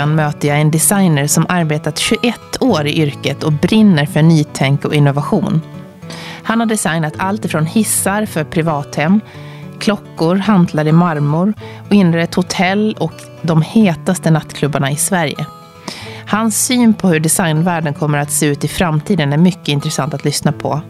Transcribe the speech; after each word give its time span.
Veckan 0.00 0.14
möter 0.14 0.48
jag 0.48 0.60
en 0.60 0.70
designer 0.70 1.26
som 1.26 1.46
arbetat 1.48 1.98
21 1.98 2.40
år 2.60 2.86
i 2.86 3.02
yrket 3.02 3.42
och 3.42 3.52
brinner 3.52 4.06
för 4.06 4.22
nytänk 4.22 4.84
och 4.84 4.94
innovation. 4.94 5.60
Han 6.42 6.60
har 6.60 6.66
designat 6.66 7.14
allt 7.16 7.44
ifrån 7.44 7.66
hissar 7.66 8.26
för 8.26 8.44
privathem, 8.44 9.20
klockor 9.78 10.36
hantlar 10.36 10.86
i 10.86 10.92
marmor 10.92 11.54
och 11.88 11.94
inrett 11.94 12.34
hotell 12.34 12.96
och 13.00 13.12
de 13.42 13.62
hetaste 13.62 14.30
nattklubbarna 14.30 14.90
i 14.90 14.96
Sverige. 14.96 15.46
Hans 16.26 16.66
syn 16.66 16.94
på 16.94 17.08
hur 17.08 17.20
designvärlden 17.20 17.94
kommer 17.94 18.18
att 18.18 18.30
se 18.30 18.46
ut 18.46 18.64
i 18.64 18.68
framtiden 18.68 19.32
är 19.32 19.38
mycket 19.38 19.68
intressant 19.68 20.14
att 20.14 20.24
lyssna 20.24 20.52
på. 20.52 20.80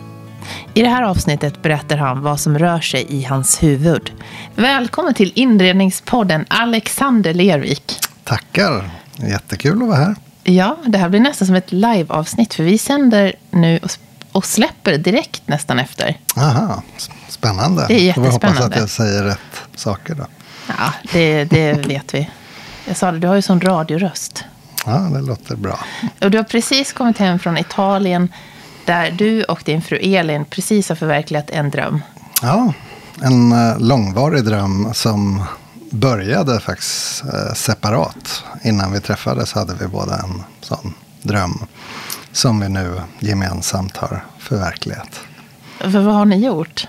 I 0.75 0.83
det 0.83 0.89
här 0.89 1.03
avsnittet 1.03 1.63
berättar 1.63 1.97
han 1.97 2.23
vad 2.23 2.41
som 2.41 2.59
rör 2.59 2.81
sig 2.81 3.07
i 3.09 3.25
hans 3.25 3.63
huvud. 3.63 4.13
Välkommen 4.55 5.15
till 5.15 5.33
inredningspodden 5.35 6.45
Alexander 6.49 7.35
Lervik. 7.35 7.99
Tackar. 8.25 9.00
Jättekul 9.29 9.83
att 9.83 9.89
vara 9.89 9.99
här. 9.99 10.17
Ja, 10.43 10.77
det 10.87 10.99
här 10.99 11.09
blir 11.09 11.21
nästan 11.21 11.47
som 11.47 11.57
ett 11.57 11.73
live-avsnitt 11.73 12.55
för 12.55 12.63
vi 12.65 12.79
sänder 12.79 13.33
nu 13.51 13.81
och 14.33 14.47
släpper 14.47 14.99
direkt 14.99 15.49
nästan 15.49 15.79
efter. 15.79 16.19
Aha, 16.37 16.83
spännande. 17.29 17.85
Det 17.89 17.95
är 17.95 18.05
jättespännande. 18.05 18.47
Jag 18.47 18.53
hoppas 18.53 18.67
att 18.67 18.77
jag 18.77 18.91
säger 18.91 19.23
rätt 19.25 19.63
saker 19.75 20.15
då. 20.15 20.27
Ja, 20.67 20.95
det, 21.13 21.45
det 21.45 21.87
vet 21.87 22.15
vi. 22.15 22.31
Jag 22.87 22.97
sa 22.97 23.13
det, 23.13 23.19
du 23.19 23.27
har 23.29 23.35
ju 23.35 23.43
sån 23.43 23.61
radioröst. 23.61 24.45
Ja, 24.87 24.93
det 24.93 25.21
låter 25.21 25.57
bra. 25.57 25.79
Och 26.21 26.31
du 26.31 26.39
har 26.39 26.45
precis 26.45 26.93
kommit 26.93 27.19
hem 27.19 27.39
från 27.39 27.59
Italien 27.59 28.29
där 28.85 29.11
du 29.11 29.45
och 29.45 29.63
din 29.65 29.83
fru 29.83 29.97
Elin 29.97 30.45
precis 30.45 30.89
har 30.89 30.97
förverkligat 30.97 31.51
en 31.51 31.71
dröm. 31.71 32.03
Ja, 32.43 32.73
en 33.23 33.53
eh, 33.53 33.79
långvarig 33.79 34.45
dröm 34.45 34.91
som 34.95 35.45
började 35.91 36.61
faktiskt 36.61 37.25
eh, 37.25 37.55
separat. 37.55 38.45
Innan 38.63 38.93
vi 38.93 39.01
träffades 39.01 39.53
hade 39.53 39.75
vi 39.75 39.87
båda 39.87 40.19
en 40.19 40.43
sån 40.61 40.95
dröm 41.23 41.67
som 42.33 42.61
vi 42.61 42.69
nu 42.69 43.01
gemensamt 43.19 43.97
har 43.97 44.25
förverkligat. 44.39 45.21
För 45.81 46.01
vad 46.01 46.15
har 46.15 46.25
ni 46.25 46.47
gjort? 46.47 46.89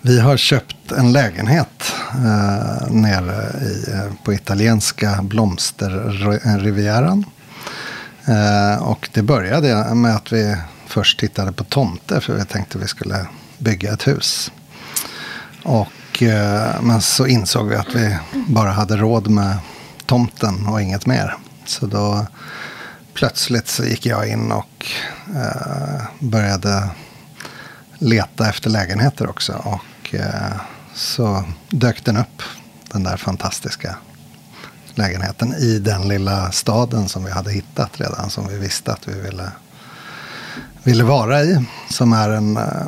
Vi 0.00 0.20
har 0.20 0.36
köpt 0.36 0.92
en 0.92 1.12
lägenhet 1.12 1.92
eh, 2.10 2.90
nere 2.90 3.60
i, 3.62 3.90
eh, 3.92 4.12
på 4.24 4.32
italienska 4.32 5.22
blomsterrivieran. 5.22 7.24
Eh, 8.26 8.82
och 8.82 9.08
det 9.12 9.22
började 9.22 9.94
med 9.94 10.16
att 10.16 10.32
vi 10.32 10.56
först 10.86 11.18
tittade 11.18 11.52
på 11.52 11.64
tomter 11.64 12.20
för 12.20 12.34
vi 12.34 12.44
tänkte 12.44 12.78
vi 12.78 12.86
skulle 12.86 13.26
bygga 13.58 13.92
ett 13.92 14.06
hus. 14.06 14.52
Och, 15.62 15.88
och, 16.14 16.22
eh, 16.22 16.82
men 16.82 17.00
så 17.00 17.26
insåg 17.26 17.68
vi 17.68 17.76
att 17.76 17.94
vi 17.94 18.16
bara 18.48 18.70
hade 18.70 18.96
råd 18.96 19.30
med 19.30 19.56
tomten 20.06 20.66
och 20.66 20.82
inget 20.82 21.06
mer. 21.06 21.36
Så 21.66 21.86
då 21.86 22.26
plötsligt 23.14 23.68
så 23.68 23.84
gick 23.84 24.06
jag 24.06 24.28
in 24.28 24.52
och 24.52 24.86
eh, 25.36 26.02
började 26.18 26.90
leta 27.98 28.48
efter 28.48 28.70
lägenheter 28.70 29.30
också. 29.30 29.52
Och 29.52 30.14
eh, 30.14 30.52
så 30.94 31.44
dök 31.70 32.04
den 32.04 32.16
upp, 32.16 32.42
den 32.92 33.02
där 33.02 33.16
fantastiska 33.16 33.96
lägenheten 34.94 35.54
i 35.54 35.78
den 35.78 36.08
lilla 36.08 36.52
staden 36.52 37.08
som 37.08 37.24
vi 37.24 37.30
hade 37.30 37.52
hittat 37.52 38.00
redan. 38.00 38.30
Som 38.30 38.48
vi 38.48 38.58
visste 38.58 38.92
att 38.92 39.08
vi 39.08 39.20
ville, 39.20 39.52
ville 40.82 41.04
vara 41.04 41.42
i. 41.42 41.64
Som 41.90 42.12
är 42.12 42.30
en, 42.30 42.56
eh, 42.56 42.86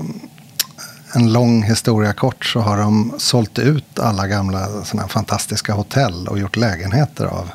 en 1.17 1.33
lång 1.33 1.63
historia 1.63 2.13
kort 2.13 2.45
så 2.45 2.61
har 2.61 2.77
de 2.77 3.15
sålt 3.19 3.59
ut 3.59 3.99
alla 3.99 4.27
gamla 4.27 4.85
såna 4.85 5.09
fantastiska 5.09 5.73
hotell 5.73 6.29
och 6.29 6.39
gjort 6.39 6.57
lägenheter 6.57 7.27
av 7.27 7.51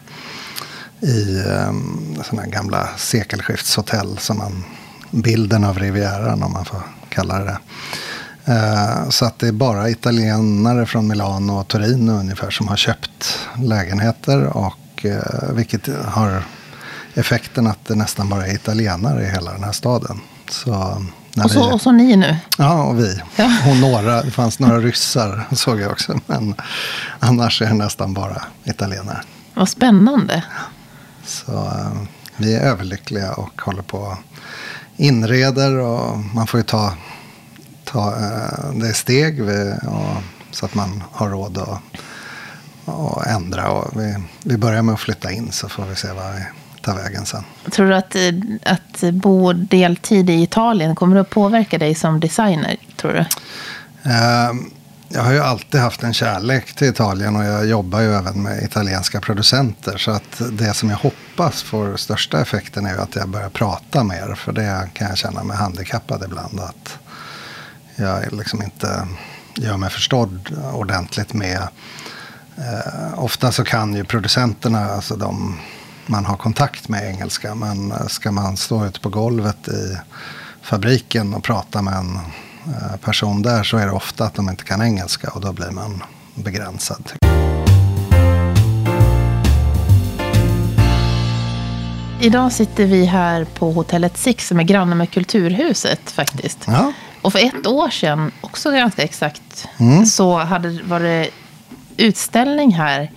i 1.00 1.40
ehm, 1.40 1.70
um, 2.18 2.24
sådana 2.24 2.48
gamla 2.48 2.90
sekelskiftshotell. 2.98 4.18
Som 4.18 4.38
man, 4.38 4.64
bilden 5.12 5.64
av 5.64 5.80
Rivieran 5.80 6.44
om 6.44 6.54
man 6.54 6.66
får 6.66 6.82
kalla 7.10 7.40
det 7.40 7.46
det. 7.46 7.58
Uh, 8.54 9.10
så 9.10 9.26
att 9.26 9.40
det 9.40 9.48
är 9.48 9.52
bara 9.52 9.90
italienare 9.90 10.86
från 10.86 11.08
Milano 11.08 11.60
och 11.60 11.68
Torino 11.68 12.12
ungefär 12.12 12.50
som 12.50 12.68
har 12.68 12.78
köpt 12.78 13.40
lägenheter. 13.58 14.44
Och, 14.44 15.06
uh, 15.06 15.54
vilket 15.54 15.90
har 16.06 16.44
effekten 17.14 17.68
att 17.68 17.86
det 17.86 17.96
nästan 17.96 18.30
bara 18.30 18.48
är 18.48 18.56
italienare 18.56 19.24
i 19.24 19.30
hela 19.30 19.52
den 19.52 19.64
här 19.64 19.72
staden. 19.72 20.20
Så, 20.50 21.06
och, 21.44 21.52
så, 21.52 21.68
vi, 21.68 21.74
och 21.74 21.82
så 21.82 21.92
ni 21.92 22.16
nu? 22.16 22.38
Ja, 22.58 22.84
och 22.84 23.00
vi. 23.00 23.22
Ja. 23.36 23.58
Och 23.70 23.78
några, 23.78 24.22
det 24.22 24.32
fanns 24.32 24.60
några 24.60 24.80
ryssar 24.80 25.48
såg 25.52 25.80
jag 25.80 25.92
också. 25.92 26.20
Men 26.26 26.56
annars 27.20 27.62
är 27.62 27.66
det 27.66 27.74
nästan 27.74 28.14
bara 28.14 28.42
italienare. 28.64 29.22
Vad 29.54 29.70
spännande. 29.70 30.44
Så 31.26 31.52
uh, 31.52 32.02
vi 32.38 32.56
är 32.56 32.62
överlyckliga 32.62 33.34
och 33.34 33.62
håller 33.62 33.82
på 33.82 34.18
inreder 34.98 35.78
och 35.78 36.18
man 36.18 36.48
får 36.48 36.60
ju 36.60 36.64
ta, 36.64 36.94
ta 37.84 38.16
uh, 38.16 38.80
det 38.80 38.94
steg 38.94 39.42
och, 39.42 40.24
så 40.52 40.66
att 40.66 40.76
man 40.76 41.04
har 41.12 41.30
råd 41.30 41.58
att 41.58 41.80
och 42.86 43.28
ändra. 43.28 43.72
Och 43.72 44.02
vi, 44.02 44.16
vi 44.44 44.58
börjar 44.58 44.82
med 44.82 44.94
att 44.94 45.00
flytta 45.00 45.32
in 45.32 45.52
så 45.52 45.70
får 45.70 45.86
vi 45.86 45.96
se 45.96 46.12
vad 46.12 46.34
vi 46.34 46.46
tar 46.82 46.96
vägen 46.96 47.26
sen. 47.26 47.44
Tror 47.72 47.88
du 47.88 47.96
att, 47.96 48.16
att 48.66 49.14
bo 49.14 49.54
deltid 49.54 50.30
i 50.30 50.44
Italien 50.44 50.96
kommer 50.96 51.16
att 51.16 51.30
påverka 51.30 51.78
dig 51.78 51.96
som 51.96 52.20
designer? 52.20 52.78
Tror 52.96 53.14
du? 53.14 53.20
Uh, 54.10 54.72
jag 55.14 55.24
har 55.24 55.34
ju 55.34 55.40
alltid 55.40 55.82
haft 55.82 56.04
en 56.04 56.14
kärlek 56.14 56.74
till 56.74 56.88
Italien 56.88 57.36
och 57.36 57.44
jag 57.44 57.68
jobbar 57.68 58.02
ju 58.02 58.14
även 58.14 58.44
med 58.44 58.64
italienska 58.64 59.22
producenter. 59.22 59.98
Så 59.98 60.12
att 60.12 60.42
det 60.52 60.74
som 60.74 60.90
jag 60.90 60.98
hoppas 60.98 61.64
får 61.64 61.98
största 61.98 62.42
effekten 62.42 62.86
är 62.86 62.94
ju 62.94 63.02
att 63.02 63.16
jag 63.16 63.30
börjar 63.30 63.50
prata 63.50 64.04
mer. 64.04 64.36
För 64.36 64.52
det 64.52 64.90
kan 64.94 65.08
jag 65.08 65.18
känna 65.18 65.44
mig 65.44 65.58
handikappad 65.58 66.24
ibland. 66.24 66.60
Att 66.60 67.00
jag 67.96 68.34
liksom 68.34 68.64
inte 68.64 69.08
gör 69.56 69.78
mig 69.78 69.90
förstådd 69.90 70.58
ordentligt 70.74 71.34
med. 71.34 71.68
Eh, 72.58 73.24
ofta 73.24 73.52
så 73.52 73.64
kan 73.64 73.94
ju 73.94 74.04
producenterna, 74.04 74.86
alltså 74.86 75.16
de 75.16 75.60
man 76.12 76.26
har 76.26 76.38
kontakt 76.38 76.90
med 76.90 77.10
engelska. 77.10 77.56
Men 77.56 78.10
ska 78.10 78.32
man 78.32 78.58
stå 78.58 78.86
ute 78.86 79.00
på 79.00 79.10
golvet 79.10 79.68
i 79.68 79.98
fabriken 80.62 81.34
och 81.34 81.44
prata 81.44 81.82
med 81.82 81.94
en 81.94 82.20
Eh, 82.68 82.98
person 82.98 83.42
där 83.42 83.64
så 83.64 83.78
är 83.78 83.86
det 83.86 83.92
ofta 83.92 84.26
att 84.26 84.34
de 84.34 84.50
inte 84.50 84.64
kan 84.64 84.82
engelska 84.82 85.30
och 85.30 85.42
då 85.42 85.54
blir 85.54 85.72
man 85.72 86.04
begränsad. 86.36 87.12
Idag 92.22 92.52
sitter 92.52 92.86
vi 92.86 93.06
här 93.06 93.46
på 93.46 93.72
hotellet 93.72 94.18
Six 94.18 94.48
som 94.48 94.60
är 94.60 94.64
granne 94.64 94.96
med 94.96 95.12
Kulturhuset 95.12 96.12
faktiskt. 96.12 96.60
Ja. 96.68 96.94
Och 97.22 97.32
för 97.32 97.40
ett 97.40 97.68
år 97.68 97.90
sedan, 97.90 98.32
också 98.42 98.72
ganska 98.72 99.02
exakt, 99.02 99.68
mm. 99.78 100.06
så 100.06 100.38
hade, 100.38 100.80
var 100.84 101.00
det 101.00 101.30
utställning 101.98 102.74
här 102.74 103.12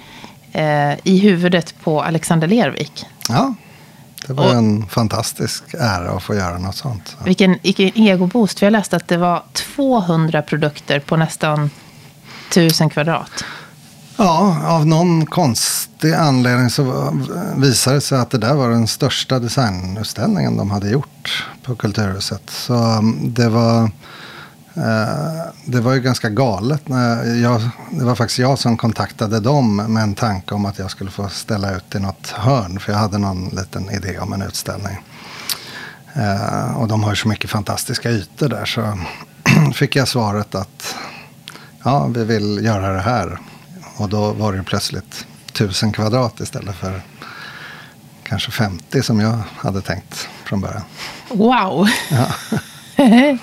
eh, 0.55 0.99
i 1.05 1.19
huvudet 1.19 1.75
på 1.83 2.03
Alexander 2.03 2.49
Lervik. 2.49 3.07
Ja, 3.29 3.55
det 4.27 4.33
var 4.33 4.45
och, 4.45 4.55
en 4.55 4.87
fantastisk 4.87 5.75
ära 5.75 6.11
att 6.11 6.23
få 6.23 6.35
göra 6.35 6.59
något 6.59 6.77
sånt. 6.77 7.17
Vilken, 7.25 7.59
vilken 7.63 7.91
egoboost. 7.95 8.59
För 8.59 8.67
jag 8.67 8.73
läste 8.73 8.97
att 8.97 9.09
det 9.09 9.17
var 9.17 9.43
200 9.53 10.43
produkter 10.43 11.01
på 11.01 11.17
nästan 11.17 11.71
1000 12.51 12.91
kvadrat. 12.91 13.45
Ja, 14.17 14.61
av 14.67 14.87
någon 14.87 15.27
konstig 15.27 16.13
anledning 16.13 16.71
så 16.71 17.13
visade 17.57 17.97
det 17.97 18.01
sig 18.01 18.19
att 18.19 18.31
det 18.31 18.39
där 18.39 18.55
var 18.55 18.71
den 18.71 18.87
största 18.87 19.39
designutställningen 19.39 20.57
de 20.57 20.71
hade 20.71 20.89
gjort 20.89 21.47
på 21.63 21.77
Kulturhuset. 21.77 22.51
Så 22.51 22.75
um, 22.75 23.35
det 23.35 23.49
var 23.49 23.91
det 25.65 25.81
var 25.81 25.95
ju 25.95 26.01
ganska 26.01 26.31
galet. 26.31 26.83
Jag, 27.43 27.61
det 27.91 28.05
var 28.05 28.15
faktiskt 28.15 28.39
jag 28.39 28.59
som 28.59 28.77
kontaktade 28.77 29.41
dem 29.41 29.77
med 29.77 30.03
en 30.03 30.15
tanke 30.15 30.55
om 30.55 30.67
att 30.67 30.79
jag 30.79 30.91
skulle 30.91 31.11
få 31.11 31.29
ställa 31.29 31.77
ut 31.77 31.95
i 31.95 31.99
något 31.99 32.31
hörn. 32.31 32.81
För 32.81 32.93
jag 32.93 32.99
hade 32.99 33.19
någon 33.19 33.49
liten 33.49 33.91
idé 33.91 34.19
om 34.19 34.33
en 34.33 34.43
utställning. 34.43 34.99
Eh, 36.15 36.77
och 36.77 36.89
de 36.89 37.03
har 37.03 37.11
ju 37.11 37.17
så 37.17 37.29
mycket 37.29 37.51
fantastiska 37.51 38.11
ytor 38.11 38.49
där. 38.49 38.65
Så 38.65 38.99
fick 39.75 39.97
jag 39.97 40.09
svaret 40.09 40.55
att 40.55 40.97
ja, 41.83 42.07
vi 42.07 42.25
vill 42.25 42.65
göra 42.65 42.93
det 42.93 43.01
här. 43.01 43.39
Och 43.97 44.09
då 44.09 44.33
var 44.33 44.53
det 44.53 44.63
plötsligt 44.63 45.27
tusen 45.53 45.93
kvadrat 45.93 46.41
istället 46.41 46.77
för 46.77 47.03
kanske 48.23 48.51
50 48.51 49.03
som 49.03 49.21
jag 49.21 49.39
hade 49.57 49.81
tänkt 49.81 50.29
från 50.45 50.61
början. 50.61 50.83
Wow! 51.29 51.89
Ja. 52.11 52.27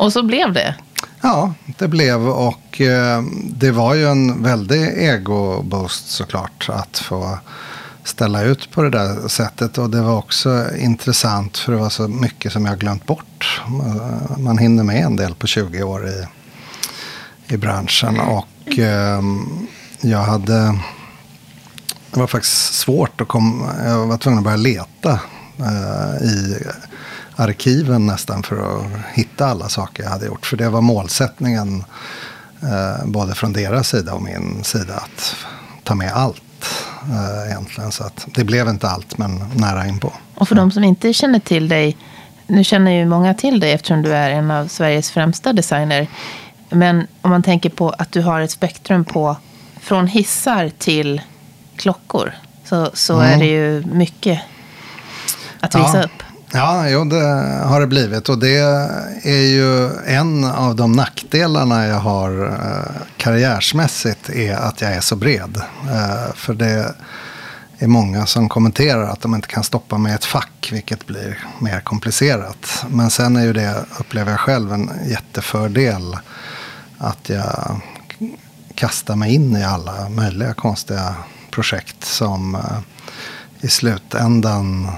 Och 0.00 0.12
så 0.12 0.22
blev 0.22 0.52
det. 0.52 0.74
Ja, 1.20 1.54
det 1.78 1.88
blev 1.88 2.28
och 2.28 2.80
eh, 2.80 3.22
det 3.44 3.70
var 3.70 3.94
ju 3.94 4.08
en 4.08 4.42
väldig 4.42 4.80
ego-boost 4.96 6.08
såklart 6.08 6.68
att 6.72 6.98
få 6.98 7.38
ställa 8.04 8.42
ut 8.42 8.70
på 8.70 8.82
det 8.82 8.90
där 8.90 9.28
sättet. 9.28 9.78
Och 9.78 9.90
det 9.90 10.02
var 10.02 10.18
också 10.18 10.76
intressant 10.76 11.58
för 11.58 11.72
det 11.72 11.78
var 11.78 11.90
så 11.90 12.08
mycket 12.08 12.52
som 12.52 12.64
jag 12.66 12.78
glömt 12.78 13.06
bort. 13.06 13.60
Eh, 13.66 14.38
man 14.38 14.58
hinner 14.58 14.84
med 14.84 15.04
en 15.04 15.16
del 15.16 15.34
på 15.34 15.46
20 15.46 15.82
år 15.82 16.08
i, 16.08 16.26
i 17.54 17.56
branschen. 17.56 18.20
Och 18.20 18.78
eh, 18.78 19.22
jag 20.00 20.22
hade 20.22 20.78
det 22.12 22.20
var 22.20 22.26
faktiskt 22.26 22.74
svårt 22.74 23.20
att 23.20 23.28
komma, 23.28 23.72
jag 23.84 24.06
var 24.06 24.18
tvungen 24.18 24.38
att 24.38 24.44
börja 24.44 24.56
leta 24.56 25.20
eh, 25.58 26.26
i 26.26 26.56
arkiven 27.36 28.06
nästan 28.06 28.42
för 28.42 28.56
att 28.56 28.86
hitta 29.12 29.46
alla 29.46 29.68
saker 29.68 30.02
jag 30.02 30.10
hade 30.10 30.26
gjort. 30.26 30.46
För 30.46 30.56
det 30.56 30.68
var 30.68 30.80
målsättningen 30.80 31.84
eh, 32.62 33.06
både 33.06 33.34
från 33.34 33.52
deras 33.52 33.88
sida 33.88 34.14
och 34.14 34.22
min 34.22 34.64
sida 34.64 34.94
att 34.94 35.36
ta 35.84 35.94
med 35.94 36.12
allt 36.12 36.42
eh, 37.12 37.50
egentligen. 37.50 37.92
Så 37.92 38.04
att 38.04 38.26
det 38.34 38.44
blev 38.44 38.68
inte 38.68 38.88
allt, 38.88 39.18
men 39.18 39.44
nära 39.54 39.86
inpå. 39.86 40.12
Och 40.34 40.48
för 40.48 40.54
de 40.54 40.70
som 40.70 40.84
inte 40.84 41.12
känner 41.12 41.38
till 41.38 41.68
dig, 41.68 41.96
nu 42.46 42.64
känner 42.64 42.90
ju 42.90 43.06
många 43.06 43.34
till 43.34 43.60
dig 43.60 43.72
eftersom 43.72 44.02
du 44.02 44.14
är 44.14 44.30
en 44.30 44.50
av 44.50 44.68
Sveriges 44.68 45.10
främsta 45.10 45.52
designer. 45.52 46.08
Men 46.70 47.06
om 47.20 47.30
man 47.30 47.42
tänker 47.42 47.70
på 47.70 47.90
att 47.90 48.12
du 48.12 48.22
har 48.22 48.40
ett 48.40 48.50
spektrum 48.50 49.04
på 49.04 49.36
från 49.80 50.06
hissar 50.06 50.70
till 50.78 51.20
klockor 51.76 52.34
så, 52.64 52.90
så 52.94 53.20
mm. 53.20 53.32
är 53.32 53.38
det 53.38 53.46
ju 53.46 53.84
mycket 53.86 54.40
att 55.60 55.74
visa 55.74 55.96
ja. 55.96 56.04
upp. 56.04 56.22
Ja, 56.52 56.88
jo, 56.88 57.04
det 57.04 57.24
har 57.64 57.80
det 57.80 57.86
blivit. 57.86 58.28
Och 58.28 58.38
det 58.38 58.58
är 59.22 59.46
ju 59.46 59.90
en 60.06 60.44
av 60.44 60.76
de 60.76 60.92
nackdelarna 60.92 61.86
jag 61.86 61.98
har 61.98 62.46
eh, 62.46 63.02
karriärsmässigt 63.16 64.30
är 64.30 64.54
att 64.54 64.80
jag 64.80 64.92
är 64.92 65.00
så 65.00 65.16
bred. 65.16 65.62
Eh, 65.90 66.34
för 66.34 66.54
det 66.54 66.94
är 67.78 67.86
många 67.86 68.26
som 68.26 68.48
kommenterar 68.48 69.08
att 69.08 69.20
de 69.20 69.34
inte 69.34 69.48
kan 69.48 69.64
stoppa 69.64 69.98
mig 69.98 70.12
i 70.12 70.14
ett 70.14 70.24
fack, 70.24 70.68
vilket 70.72 71.06
blir 71.06 71.38
mer 71.58 71.80
komplicerat. 71.80 72.84
Men 72.88 73.10
sen 73.10 73.36
är 73.36 73.44
ju 73.44 73.52
det, 73.52 73.84
upplever 73.98 74.30
jag 74.30 74.40
själv, 74.40 74.72
en 74.72 74.90
jättefördel 75.06 76.16
att 76.98 77.28
jag 77.28 77.80
kastar 78.74 79.16
mig 79.16 79.34
in 79.34 79.56
i 79.56 79.64
alla 79.64 80.08
möjliga 80.08 80.54
konstiga 80.54 81.14
projekt 81.50 82.04
som 82.04 82.54
eh, 82.54 82.78
i 83.60 83.68
slutändan 83.68 84.88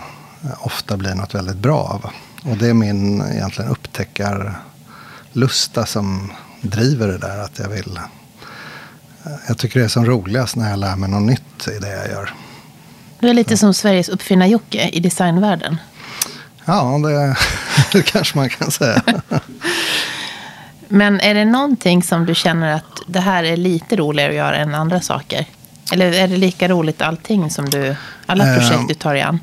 ofta 0.58 0.96
blir 0.96 1.14
något 1.14 1.34
väldigt 1.34 1.56
bra 1.56 1.78
av. 1.78 2.10
Och 2.50 2.56
det 2.56 2.68
är 2.68 2.74
min 2.74 3.22
egentligen 3.22 3.70
upptäckarlusta 3.70 5.86
som 5.86 6.32
driver 6.60 7.08
det 7.08 7.18
där. 7.18 7.38
Att 7.38 7.58
jag 7.58 7.68
vill... 7.68 7.98
Jag 9.48 9.58
tycker 9.58 9.80
det 9.80 9.84
är 9.84 9.88
som 9.88 10.06
roligast 10.06 10.56
när 10.56 10.70
jag 10.70 10.78
lär 10.78 10.96
mig 10.96 11.10
något 11.10 11.22
nytt 11.22 11.68
i 11.76 11.78
det 11.78 11.90
jag 11.90 12.08
gör. 12.08 12.34
Du 13.20 13.28
är 13.28 13.34
lite 13.34 13.56
som 13.56 13.74
Sveriges 13.74 14.08
uppfinnar-Jocke 14.08 14.88
i 14.88 15.00
designvärlden. 15.00 15.76
Ja, 16.64 16.98
det, 16.98 17.36
det 17.92 18.02
kanske 18.02 18.38
man 18.38 18.48
kan 18.48 18.70
säga. 18.70 19.02
Men 20.88 21.20
är 21.20 21.34
det 21.34 21.44
någonting 21.44 22.02
som 22.02 22.26
du 22.26 22.34
känner 22.34 22.74
att 22.74 23.00
det 23.06 23.20
här 23.20 23.44
är 23.44 23.56
lite 23.56 23.96
roligare 23.96 24.30
att 24.30 24.36
göra 24.36 24.56
än 24.56 24.74
andra 24.74 25.00
saker? 25.00 25.46
Eller 25.92 26.12
är 26.12 26.28
det 26.28 26.36
lika 26.36 26.68
roligt 26.68 27.02
allting 27.02 27.50
som 27.50 27.70
du, 27.70 27.96
alla 28.26 28.56
projekt 28.56 28.80
uh, 28.80 28.86
du 28.88 28.94
tar 28.94 29.14
i 29.14 29.20
an? 29.20 29.40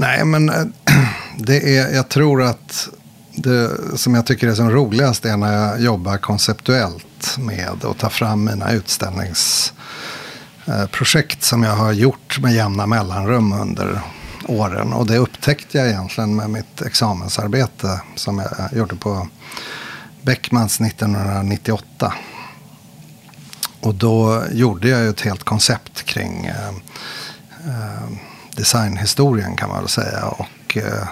Nej, 0.00 0.24
men 0.24 0.48
eh, 0.48 0.64
det 1.38 1.78
är, 1.78 1.94
jag 1.94 2.08
tror 2.08 2.42
att 2.42 2.88
det 3.34 3.70
som 3.98 4.14
jag 4.14 4.26
tycker 4.26 4.48
är 4.48 4.54
som 4.54 4.70
roligast 4.70 5.24
är 5.24 5.36
när 5.36 5.52
jag 5.52 5.80
jobbar 5.80 6.18
konceptuellt 6.18 7.36
med 7.38 7.84
att 7.84 7.98
ta 7.98 8.10
fram 8.10 8.44
mina 8.44 8.72
utställningsprojekt 8.72 11.42
som 11.42 11.62
jag 11.62 11.76
har 11.76 11.92
gjort 11.92 12.38
med 12.38 12.54
jämna 12.54 12.86
mellanrum 12.86 13.52
under 13.52 14.00
åren. 14.46 14.92
Och 14.92 15.06
det 15.06 15.16
upptäckte 15.16 15.78
jag 15.78 15.88
egentligen 15.88 16.36
med 16.36 16.50
mitt 16.50 16.82
examensarbete 16.82 18.00
som 18.16 18.38
jag 18.38 18.60
eh, 18.60 18.66
gjorde 18.78 18.96
på 18.96 19.28
Beckmans 20.22 20.80
1998. 20.80 22.14
Och 23.80 23.94
då 23.94 24.42
gjorde 24.52 24.88
jag 24.88 25.00
ju 25.00 25.10
ett 25.10 25.20
helt 25.20 25.44
koncept 25.44 26.02
kring 26.02 26.46
eh, 26.46 26.68
eh, 27.66 28.29
designhistorien 28.60 29.56
kan 29.56 29.68
man 29.68 29.78
väl 29.78 29.88
säga. 29.88 30.24
Och 30.26 30.76
eh, 30.76 31.08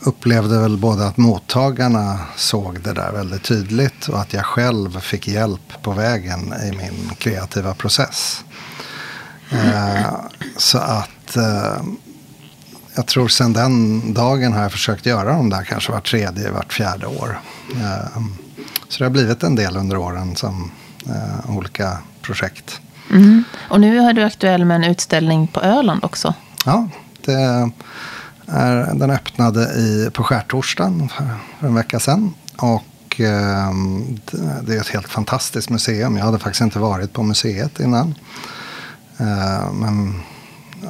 upplevde 0.00 0.60
väl 0.60 0.76
både 0.76 1.06
att 1.06 1.16
mottagarna 1.16 2.18
såg 2.36 2.80
det 2.80 2.92
där 2.92 3.12
väldigt 3.12 3.42
tydligt 3.42 4.08
och 4.08 4.20
att 4.20 4.32
jag 4.32 4.44
själv 4.44 5.00
fick 5.00 5.28
hjälp 5.28 5.82
på 5.82 5.92
vägen 5.92 6.54
i 6.62 6.76
min 6.76 7.10
kreativa 7.18 7.74
process. 7.74 8.44
Eh, 9.50 10.14
så 10.56 10.78
att 10.78 11.36
eh, 11.36 11.82
jag 12.94 13.06
tror 13.06 13.28
sedan 13.28 13.52
den 13.52 14.14
dagen 14.14 14.52
har 14.52 14.62
jag 14.62 14.72
försökt 14.72 15.06
göra 15.06 15.32
de 15.32 15.50
där 15.50 15.64
kanske 15.64 15.92
vart 15.92 16.10
tredje, 16.10 16.50
vart 16.50 16.72
fjärde 16.72 17.06
år. 17.06 17.40
Eh, 17.70 18.22
så 18.88 18.98
det 18.98 19.04
har 19.04 19.10
blivit 19.10 19.42
en 19.42 19.54
del 19.54 19.76
under 19.76 19.96
åren 19.96 20.36
som 20.36 20.70
eh, 21.06 21.56
olika 21.56 21.98
projekt. 22.22 22.80
Mm. 23.10 23.44
Och 23.68 23.80
nu 23.80 23.98
är 23.98 24.12
du 24.12 24.22
aktuell 24.22 24.64
med 24.64 24.74
en 24.74 24.84
utställning 24.84 25.46
på 25.46 25.60
Öland 25.60 26.04
också. 26.04 26.34
Ja, 26.64 26.88
det 27.24 27.32
är, 28.46 28.94
den 28.94 29.10
öppnade 29.10 29.60
i, 29.60 30.10
på 30.12 30.22
skärtorsdagen 30.22 31.08
för, 31.08 31.28
för 31.60 31.66
en 31.66 31.74
vecka 31.74 32.00
sedan. 32.00 32.34
Och 32.56 33.20
eh, 33.20 33.70
det 34.62 34.76
är 34.76 34.80
ett 34.80 34.88
helt 34.88 35.08
fantastiskt 35.08 35.70
museum. 35.70 36.16
Jag 36.16 36.24
hade 36.24 36.38
faktiskt 36.38 36.60
inte 36.60 36.78
varit 36.78 37.12
på 37.12 37.22
museet 37.22 37.80
innan. 37.80 38.14
Eh, 39.18 39.72
men 39.72 40.22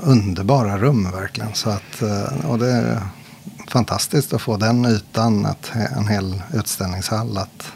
underbara 0.03 0.79
rum 0.79 1.11
verkligen. 1.11 1.55
Så 1.55 1.71
att, 1.71 2.03
eh, 2.03 2.51
och 2.51 2.59
det 2.59 2.71
är 2.71 3.03
fantastiskt 3.69 4.33
att 4.33 4.43
få 4.43 4.57
den 4.57 4.85
ytan, 4.85 5.47
att, 5.47 5.73
en 5.97 6.09
hel 6.09 6.43
utställningshall 6.55 7.39
att 7.39 7.73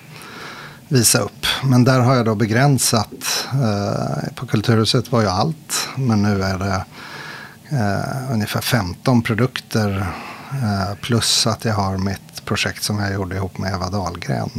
visa 0.89 1.19
upp. 1.19 1.47
Men 1.65 1.85
där 1.85 2.01
har 2.01 2.15
jag 2.15 2.25
då 2.25 2.35
begränsat. 2.35 3.47
Eh, 3.53 4.35
på 4.35 4.47
Kulturhuset 4.47 5.13
var 5.13 5.21
ju 5.21 5.29
allt. 5.29 5.89
Men 5.97 6.23
nu 6.23 6.43
är 6.43 6.59
det 6.59 6.85
eh, 7.77 8.33
ungefär 8.33 8.61
15 8.61 9.23
produkter. 9.23 10.07
Eh, 10.51 10.95
plus 11.01 11.47
att 11.47 11.65
jag 11.65 11.75
har 11.75 11.99
mitt 11.99 12.45
projekt 12.45 12.83
som 12.83 12.99
jag 12.99 13.13
gjorde 13.13 13.37
ihop 13.37 13.59
med 13.59 13.75
Eva 13.75 13.91
Dahlgren 13.91 14.51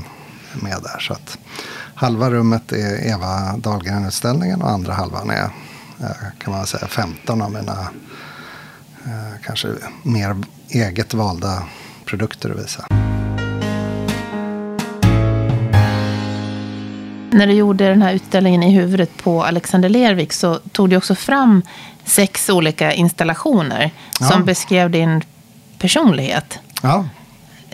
med 0.54 0.78
där. 0.84 1.00
Så 1.00 1.14
att 1.14 1.38
halva 1.96 2.30
rummet 2.30 2.72
är 2.72 3.08
Eva 3.08 3.58
Dahlgren-utställningen 3.58 4.62
och 4.62 4.70
andra 4.70 4.94
halvan 4.94 5.30
är 5.30 5.50
kan 6.40 6.54
man 6.54 6.68
säga 6.68 6.88
15 6.88 7.42
av 7.42 7.52
mina 7.52 7.88
kanske 9.44 9.68
mer 10.04 10.44
eget 10.70 11.14
valda 11.14 11.64
produkter 12.06 12.50
att 12.50 12.64
visa. 12.64 13.05
När 17.36 17.48
du 17.48 17.54
gjorde 17.54 17.90
den 17.90 18.02
här 18.02 18.14
utställningen 18.14 18.64
i 18.64 18.72
huvudet 18.72 19.18
på 19.24 19.44
Alexander 19.44 19.90
Lervik 19.90 20.34
så 20.34 20.60
tog 20.72 20.90
du 20.90 20.98
också 20.98 21.16
fram 21.16 21.62
sex 22.06 22.50
olika 22.50 22.94
installationer 22.94 23.92
ja. 24.20 24.26
som 24.26 24.46
beskrev 24.46 24.92
din 24.92 25.22
personlighet. 25.80 26.60
Ja. 26.82 27.10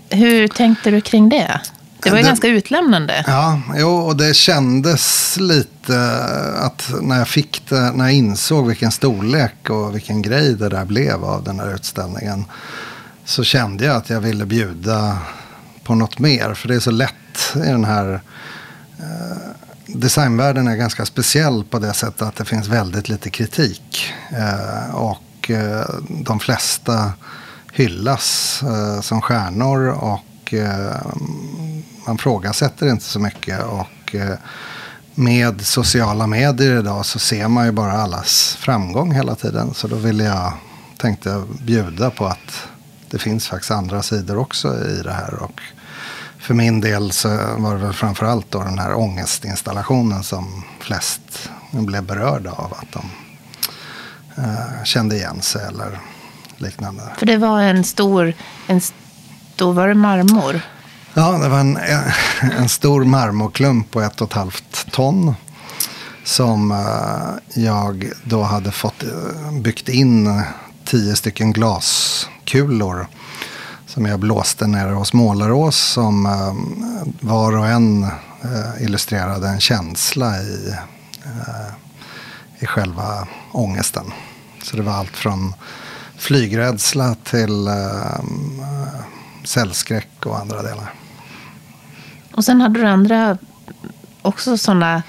Hur 0.10 0.48
tänkte 0.48 0.92
du 0.92 1.02
kring 1.02 1.30
det? 1.30 1.62
Det 2.04 2.10
var 2.10 2.18
ju 2.18 2.24
det, 2.24 2.30
ganska 2.30 2.48
utlämnande. 2.48 3.24
Ja, 3.28 3.62
jo, 3.76 3.90
och 3.90 4.16
det 4.16 4.34
kändes 4.34 5.38
lite 5.40 6.12
att 6.56 6.92
när 7.02 7.18
jag 7.18 7.28
fick 7.28 7.70
det, 7.70 7.92
när 7.92 8.06
jag 8.06 8.14
insåg 8.14 8.68
vilken 8.68 8.92
storlek 8.92 9.70
och 9.70 9.96
vilken 9.96 10.22
grej 10.22 10.56
det 10.56 10.70
där 10.70 10.86
blev 10.86 11.24
av 11.26 11.44
den 11.44 11.60
här 11.60 11.76
utställningen. 11.76 12.46
Så 13.26 13.44
kände 13.44 13.86
jag 13.86 13.96
att 13.96 14.10
jag 14.10 14.22
ville 14.22 14.46
bjuda 14.46 15.18
på 15.84 15.96
något 15.96 16.20
mer. 16.20 16.54
För 16.54 16.68
det 16.68 16.76
är 16.76 16.80
så 16.80 16.92
lätt 16.92 17.14
i 17.56 17.60
den 17.60 17.86
här 17.86 18.22
Eh, 19.02 19.38
designvärlden 19.88 20.68
är 20.68 20.76
ganska 20.76 21.06
speciell 21.06 21.64
på 21.64 21.80
det 21.80 21.94
sättet 21.94 22.22
att 22.22 22.36
det 22.36 22.46
finns 22.46 22.68
väldigt 22.68 23.10
lite 23.10 23.30
kritik. 23.30 24.14
Eh, 24.30 24.96
och 24.96 25.52
eh, 25.52 25.86
de 26.26 26.40
flesta 26.40 27.14
hyllas 27.74 28.60
eh, 28.64 29.02
som 29.02 29.22
stjärnor 29.22 29.88
och 29.88 30.54
eh, 30.54 31.02
man 32.08 32.18
frågasätter 32.18 32.90
inte 32.90 33.04
så 33.04 33.20
mycket. 33.20 33.64
Och 33.64 34.16
med 35.16 35.62
sociala 35.62 36.28
medier 36.28 36.80
idag 36.80 37.06
så 37.06 37.20
ser 37.20 37.48
man 37.48 37.66
ju 37.66 37.72
bara 37.72 37.92
allas 37.92 38.58
framgång 38.60 39.12
hela 39.12 39.36
tiden. 39.36 39.74
Så 39.74 39.88
då 39.88 39.96
ville 39.96 40.24
jag, 40.24 40.54
tänkte 40.98 41.30
jag 41.30 41.48
bjuda 41.48 42.10
på 42.10 42.26
att 42.26 42.68
det 43.10 43.18
finns 43.18 43.48
faktiskt 43.48 43.72
andra 43.72 44.02
sidor 44.02 44.38
också 44.38 44.68
i 44.90 45.02
det 45.04 45.12
här. 45.12 45.34
Och 45.34 45.62
för 46.42 46.54
min 46.54 46.82
del 46.82 47.12
så 47.12 47.30
var 47.58 47.74
det 47.74 47.80
väl 47.80 47.94
framförallt 47.94 48.52
då 48.52 48.64
den 48.64 48.80
här 48.80 48.94
ångestinstallationen 48.94 50.24
som 50.24 50.64
flest 50.80 51.50
blev 51.72 52.04
berörda 52.04 52.52
av. 52.52 52.74
Att 52.74 52.92
de 52.92 53.06
eh, 54.38 54.84
kände 54.84 55.16
igen 55.16 55.42
sig 55.42 55.68
eller 55.68 56.00
liknande. 56.58 57.04
För 57.18 57.26
det 57.26 57.38
var 57.38 57.62
en 57.62 57.84
stor, 57.84 58.34
en 58.68 58.82
stor 58.82 59.74
var 59.74 59.88
det 59.88 59.94
marmor? 59.94 60.62
Ja, 61.14 61.32
det 61.32 61.50
var 61.50 61.60
en, 61.60 61.80
en 62.58 62.70
stor 62.70 63.04
marmorklump 63.04 63.92
på 63.92 64.02
ett 64.02 64.22
och 64.22 64.28
ett 64.28 64.34
halvt 64.34 64.92
ton. 64.92 65.36
Som 66.24 66.72
eh, 66.72 67.64
jag 67.64 68.12
då 68.24 68.44
hade 68.44 68.72
fått 68.72 69.04
eh, 69.04 69.60
byggt 69.62 69.90
in 69.90 70.42
tio 70.86 71.16
stycken 71.16 71.54
glaskulor 71.54 73.08
som 73.94 74.06
jag 74.06 74.20
blåste 74.20 74.68
nere 74.68 74.94
hos 74.94 75.14
Målarås 75.14 75.78
som 75.78 76.26
eh, 76.26 77.06
var 77.20 77.58
och 77.58 77.68
en 77.68 78.04
eh, 78.04 78.84
illustrerade 78.84 79.48
en 79.48 79.60
känsla 79.60 80.38
i, 80.38 80.76
eh, 81.26 81.74
i 82.60 82.66
själva 82.66 83.28
ångesten. 83.52 84.06
Så 84.64 84.78
det 84.78 84.84
var 84.84 84.94
allt 84.94 85.18
från 85.18 85.54
flygrädsla 86.18 87.16
till 87.24 87.70
cellskräck 89.44 90.26
och 90.26 90.40
andra 90.40 90.62
delar. 90.62 90.94
Och 92.34 92.46
sen 92.46 92.62
hade 92.62 92.80
du 92.80 92.88
andra, 92.88 93.38
också 94.22 94.58
sådana 94.58 95.04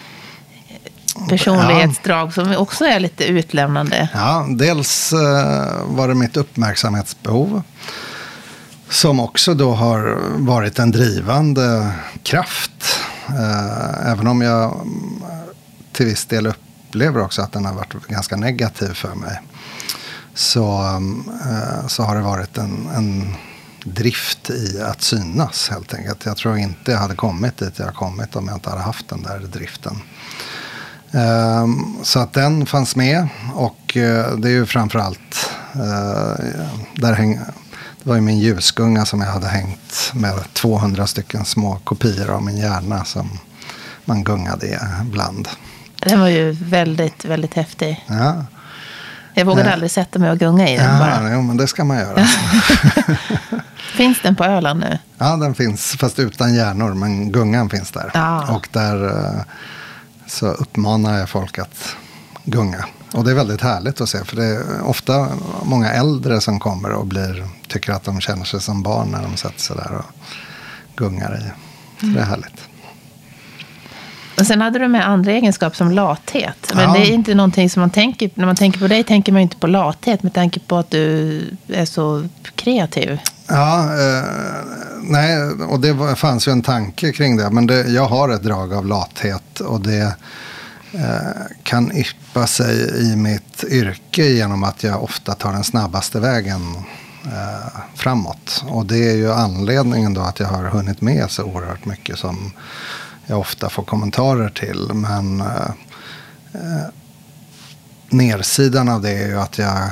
personlighetsdrag 1.28 2.34
som 2.34 2.56
också 2.56 2.84
är 2.84 3.00
lite 3.00 3.24
utlämnande. 3.24 4.08
Ja, 4.14 4.46
dels 4.48 5.12
var 5.84 6.08
det 6.08 6.14
mitt 6.14 6.36
uppmärksamhetsbehov. 6.36 7.62
Som 8.92 9.20
också 9.20 9.54
då 9.54 9.72
har 9.72 10.18
varit 10.38 10.78
en 10.78 10.90
drivande 10.90 11.92
kraft. 12.22 13.00
Eh, 13.28 14.11
även 14.11 14.26
om 14.26 14.40
jag 14.40 14.64
eh, 14.64 14.76
till 15.92 16.06
viss 16.06 16.26
del 16.26 16.46
upplever 16.46 17.22
också 17.22 17.42
att 17.42 17.52
den 17.52 17.64
har 17.64 17.75
varit 17.75 18.06
ganska 18.08 18.37
negativ 18.37 18.94
för 18.94 19.14
mig. 19.14 19.40
Så, 20.34 20.82
eh, 21.50 21.87
så 21.87 22.02
har 22.02 22.16
det 22.16 22.22
varit 22.22 22.58
en, 22.58 22.88
en 22.96 23.34
drift 23.84 24.50
i 24.50 24.80
att 24.82 25.02
synas 25.02 25.68
helt 25.68 25.94
enkelt. 25.94 26.26
Jag 26.26 26.37
tror 26.37 26.58
inte 26.58 26.90
jag 26.90 26.99
hade 26.99 27.14
kommit 27.14 27.58
dit 27.58 27.78
jag 27.78 27.87
har 27.87 27.92
kommit 27.92 28.37
om 28.37 28.49
jag 28.49 28.56
inte 28.56 28.70
hade 28.70 28.82
haft 28.82 29.08
den 29.08 29.22
där 29.22 29.38
driften. 29.38 29.96
Så 32.02 32.18
att 32.18 32.32
den 32.32 32.66
fanns 32.66 32.96
med 32.96 33.28
och 33.54 33.78
det 34.37 34.49
är 34.49 34.49
ju 34.49 34.66
framförallt 34.66 35.50
där 36.94 37.12
hänger 37.12 37.40
det 38.02 38.09
var 38.09 38.16
ju 38.16 38.21
min 38.21 38.38
ljusgunga 38.38 39.04
som 39.04 39.21
jag 39.21 39.28
hade 39.28 39.47
hängt 39.47 40.12
med 40.14 40.35
200 40.52 41.06
stycken 41.06 41.44
små 41.44 41.78
kopior 41.85 42.30
av 42.30 42.42
min 42.42 42.56
hjärna 42.56 43.04
som 43.04 43.38
man 44.04 44.25
gungade 44.25 44.66
i 44.66 44.76
ibland. 45.00 45.49
Den 45.97 46.21
var 46.21 46.28
ju 46.28 46.52
väldigt, 46.52 47.25
väldigt 47.25 47.54
häftig. 47.54 48.04
Ja. 48.06 48.44
Jag 49.35 49.44
vågade 49.44 49.68
äh, 49.68 49.73
aldrig 49.73 49.90
sätta 49.90 50.18
mig 50.18 50.30
och 50.30 50.38
gunga 50.38 50.68
i 50.68 50.76
den 50.76 50.92
ja, 50.92 50.99
bara. 50.99 51.32
Jo, 51.32 51.42
men 51.42 51.56
det 51.56 51.66
ska 51.66 51.85
man 51.85 51.97
göra. 51.97 52.26
finns 53.97 54.23
den 54.23 54.37
på 54.37 54.44
Öland 54.44 54.80
nu? 54.80 54.99
Ja, 55.18 55.37
den 55.37 55.54
finns, 55.54 55.97
fast 55.99 56.18
utan 56.18 56.54
hjärnor. 56.54 56.94
Men 56.94 57.32
gungan 57.32 57.71
finns 57.71 57.90
där. 57.90 58.11
Ja. 58.14 58.54
Och 58.56 58.68
där 58.73 59.04
eh, 59.04 59.42
så 60.26 60.47
uppmanar 60.47 61.18
jag 61.18 61.28
folk 61.28 61.59
att 61.59 61.97
gunga. 62.44 62.85
Och 63.12 63.25
det 63.25 63.31
är 63.31 63.35
väldigt 63.35 63.61
härligt 63.61 64.00
att 64.00 64.09
se. 64.09 64.25
För 64.25 64.37
det 64.37 64.45
är 64.45 64.83
ofta 64.83 65.28
många 65.62 65.92
äldre 65.92 66.40
som 66.40 66.61
kommer 66.61 66.90
och 66.90 67.07
blir, 67.07 67.47
tycker 67.69 67.92
att 67.92 68.04
de 68.04 68.21
känner 68.21 68.45
sig 68.45 68.61
som 68.61 68.83
barn 68.83 69.09
när 69.09 69.23
de 69.23 69.37
sätter 69.37 69.61
sig 69.61 69.76
där 69.76 69.92
och 69.95 70.04
gungar 70.97 71.38
i. 71.38 71.50
Så 72.00 72.07
det 72.07 72.21
är 72.21 72.25
härligt. 72.25 72.69
Och 74.38 74.47
sen 74.47 74.61
hade 74.61 74.78
du 74.78 74.88
med 74.88 75.09
andra 75.09 75.33
egenskaper 75.33 75.76
som 75.76 75.90
lathet. 75.90 76.73
Men 76.75 76.85
ja. 76.85 76.92
det 76.92 77.00
är 77.00 77.12
inte 77.12 77.35
någonting 77.35 77.71
som 77.71 77.81
man 77.81 77.90
tänker 77.90 78.31
När 78.35 78.47
man 78.47 78.57
tänker 78.57 78.78
på 78.78 78.87
dig 78.87 79.04
tänker 79.04 79.33
man 79.33 79.42
inte 79.42 79.57
på 79.57 79.66
lathet. 79.66 80.23
med 80.23 80.35
tanke 80.35 80.61
på 80.61 80.76
att 80.76 80.90
du 80.90 81.57
är 81.69 81.85
så 81.85 82.28
kreativ. 82.54 83.19
Ja, 83.47 83.78
eh, 83.85 84.25
nej, 85.02 85.42
och 85.69 85.81
det 85.81 85.92
var, 85.92 86.14
fanns 86.14 86.49
ju 86.49 86.52
en 86.52 86.62
tanke 86.62 87.12
kring 87.12 87.37
det. 87.37 87.50
Men 87.50 87.66
det, 87.66 87.88
jag 87.88 88.07
har 88.07 88.28
ett 88.28 88.42
drag 88.42 88.75
av 88.75 88.87
lathet. 88.87 89.61
Och 89.61 89.81
det 89.81 90.16
Eh, 90.94 91.42
kan 91.62 91.92
yppa 91.92 92.46
sig 92.46 93.02
i 93.02 93.16
mitt 93.16 93.64
yrke 93.64 94.22
genom 94.22 94.64
att 94.64 94.82
jag 94.82 95.02
ofta 95.02 95.34
tar 95.34 95.52
den 95.52 95.64
snabbaste 95.64 96.20
vägen 96.20 96.76
eh, 97.25 97.80
framåt. 97.94 98.64
Och 98.68 98.87
det 98.87 99.11
är 99.11 99.16
ju 99.16 99.32
anledningen 99.32 100.14
då 100.14 100.20
att 100.20 100.40
jag 100.40 100.46
har 100.46 100.64
hunnit 100.64 101.00
med 101.00 101.30
så 101.30 101.44
oerhört 101.44 101.84
mycket 101.84 102.18
som 102.18 102.52
jag 103.26 103.40
ofta 103.40 103.70
får 103.70 103.82
kommentarer 103.82 104.49
till. 104.49 104.90
Men 104.94 105.40
eh, 105.40 105.70
eh 106.52 106.87
nersidan 108.08 108.88
av 108.88 109.02
det 109.02 109.11
är 109.11 109.28
ju 109.28 109.38
att 109.38 109.58
jag 109.58 109.90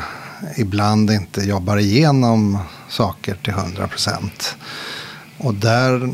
ibland 0.56 1.10
inte 1.10 1.40
jobbar 1.40 1.76
igenom 1.76 2.58
saker 2.88 3.34
till 3.34 3.52
100 3.52 3.88
procent. 3.88 4.56
Och 5.38 5.54
där, 5.54 6.10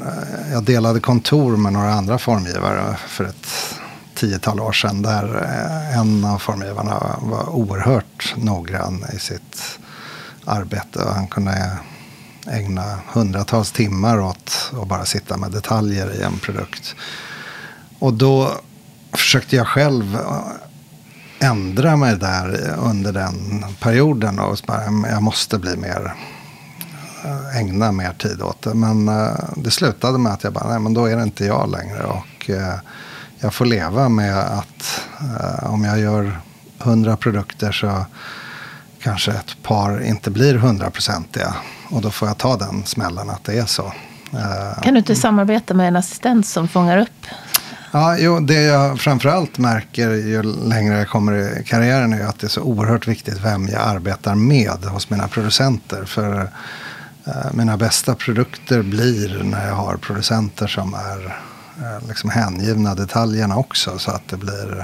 jag 0.52 0.62
delade 0.64 1.00
kontor 1.00 1.56
med 1.56 1.72
några 1.72 1.92
andra 1.92 2.18
formgivare 2.18 2.96
för 3.08 3.24
ett 3.24 3.76
tiotal 4.16 4.60
år 4.60 4.72
sedan. 4.72 5.02
Där 5.02 5.42
eh, 5.42 5.98
en 5.98 6.24
av 6.24 6.38
formgivarna 6.38 7.18
var 7.20 7.48
oerhört 7.48 8.34
noggrann 8.36 9.04
i 9.14 9.18
sitt 9.18 9.78
arbete. 10.44 10.98
Och 10.98 11.14
han 11.14 11.26
kunde 11.26 11.78
ägna 12.46 12.98
hundratals 13.12 13.72
timmar 13.72 14.20
åt 14.20 14.72
att 14.82 14.88
bara 14.88 15.04
sitta 15.04 15.36
med 15.36 15.52
detaljer 15.52 16.20
i 16.20 16.22
en 16.22 16.38
produkt. 16.38 16.94
Och 17.98 18.14
då 18.14 18.52
försökte 19.12 19.56
jag 19.56 19.66
själv 19.66 20.14
eh, 20.14 21.48
ändra 21.48 21.96
mig 21.96 22.16
där 22.16 22.74
under 22.78 23.12
den 23.12 23.64
perioden. 23.80 24.38
Och 24.38 24.58
bara, 24.66 24.82
mm, 24.82 25.10
jag 25.10 25.22
måste 25.22 25.58
bli 25.58 25.76
mer, 25.76 26.14
eh, 27.24 27.56
ägna 27.56 27.92
mer 27.92 28.12
tid 28.12 28.42
åt 28.42 28.62
det. 28.62 28.74
Men 28.74 29.06
det 29.56 29.70
slutade 29.70 30.18
med 30.18 30.32
att 30.32 30.44
jag 30.44 30.52
bara, 30.52 30.68
nej 30.68 30.80
men 30.80 30.94
då 30.94 31.06
är 31.06 31.16
det 31.16 31.22
inte 31.22 31.44
jag 31.44 31.70
längre. 31.70 32.04
Och 32.04 32.50
jag 33.40 33.54
får 33.54 33.64
leva 33.64 34.08
med 34.08 34.38
att 34.38 35.00
om 35.62 35.84
jag 35.84 36.00
gör 36.00 36.40
hundra 36.78 37.16
produkter 37.16 37.72
så 37.72 38.06
kanske 39.02 39.30
ett 39.30 39.62
par 39.62 40.02
inte 40.02 40.30
blir 40.30 40.54
hundraprocentiga. 40.54 41.54
Och 41.90 42.00
då 42.00 42.10
får 42.10 42.28
jag 42.28 42.38
ta 42.38 42.56
den 42.56 42.84
smällen 42.84 43.30
att 43.30 43.44
det 43.44 43.58
är 43.58 43.66
så. 43.66 43.92
Kan 44.82 44.94
du 44.94 44.98
inte 44.98 45.16
samarbeta 45.16 45.74
med 45.74 45.88
en 45.88 45.96
assistent 45.96 46.46
som 46.46 46.68
fångar 46.68 46.98
upp 46.98 47.26
Ja, 47.96 48.16
jo, 48.18 48.40
det 48.40 48.62
jag 48.62 49.00
framförallt 49.00 49.58
märker 49.58 50.10
ju 50.10 50.42
längre 50.42 50.98
jag 50.98 51.08
kommer 51.08 51.60
i 51.60 51.64
karriären 51.64 52.12
är 52.12 52.24
att 52.24 52.38
det 52.38 52.46
är 52.46 52.48
så 52.48 52.60
oerhört 52.60 53.08
viktigt 53.08 53.44
vem 53.44 53.68
jag 53.68 53.82
arbetar 53.82 54.34
med 54.34 54.84
hos 54.84 55.10
mina 55.10 55.28
producenter. 55.28 56.04
För 56.04 56.50
eh, 57.26 57.52
mina 57.52 57.76
bästa 57.76 58.14
produkter 58.14 58.82
blir 58.82 59.42
när 59.42 59.68
jag 59.68 59.74
har 59.74 59.96
producenter 59.96 60.66
som 60.66 60.94
är 60.94 61.26
eh, 61.26 61.32
Eh, 61.80 62.08
liksom 62.08 62.30
hängivna 62.30 62.94
detaljerna 62.94 63.56
också. 63.56 63.98
Så 63.98 64.10
att 64.10 64.28
det 64.28 64.36
blir 64.36 64.78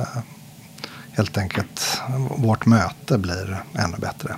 eh, 0.00 0.22
helt 1.12 1.38
enkelt 1.38 2.00
vårt 2.30 2.66
möte 2.66 3.18
blir 3.18 3.62
ännu 3.74 3.96
bättre. 3.96 4.36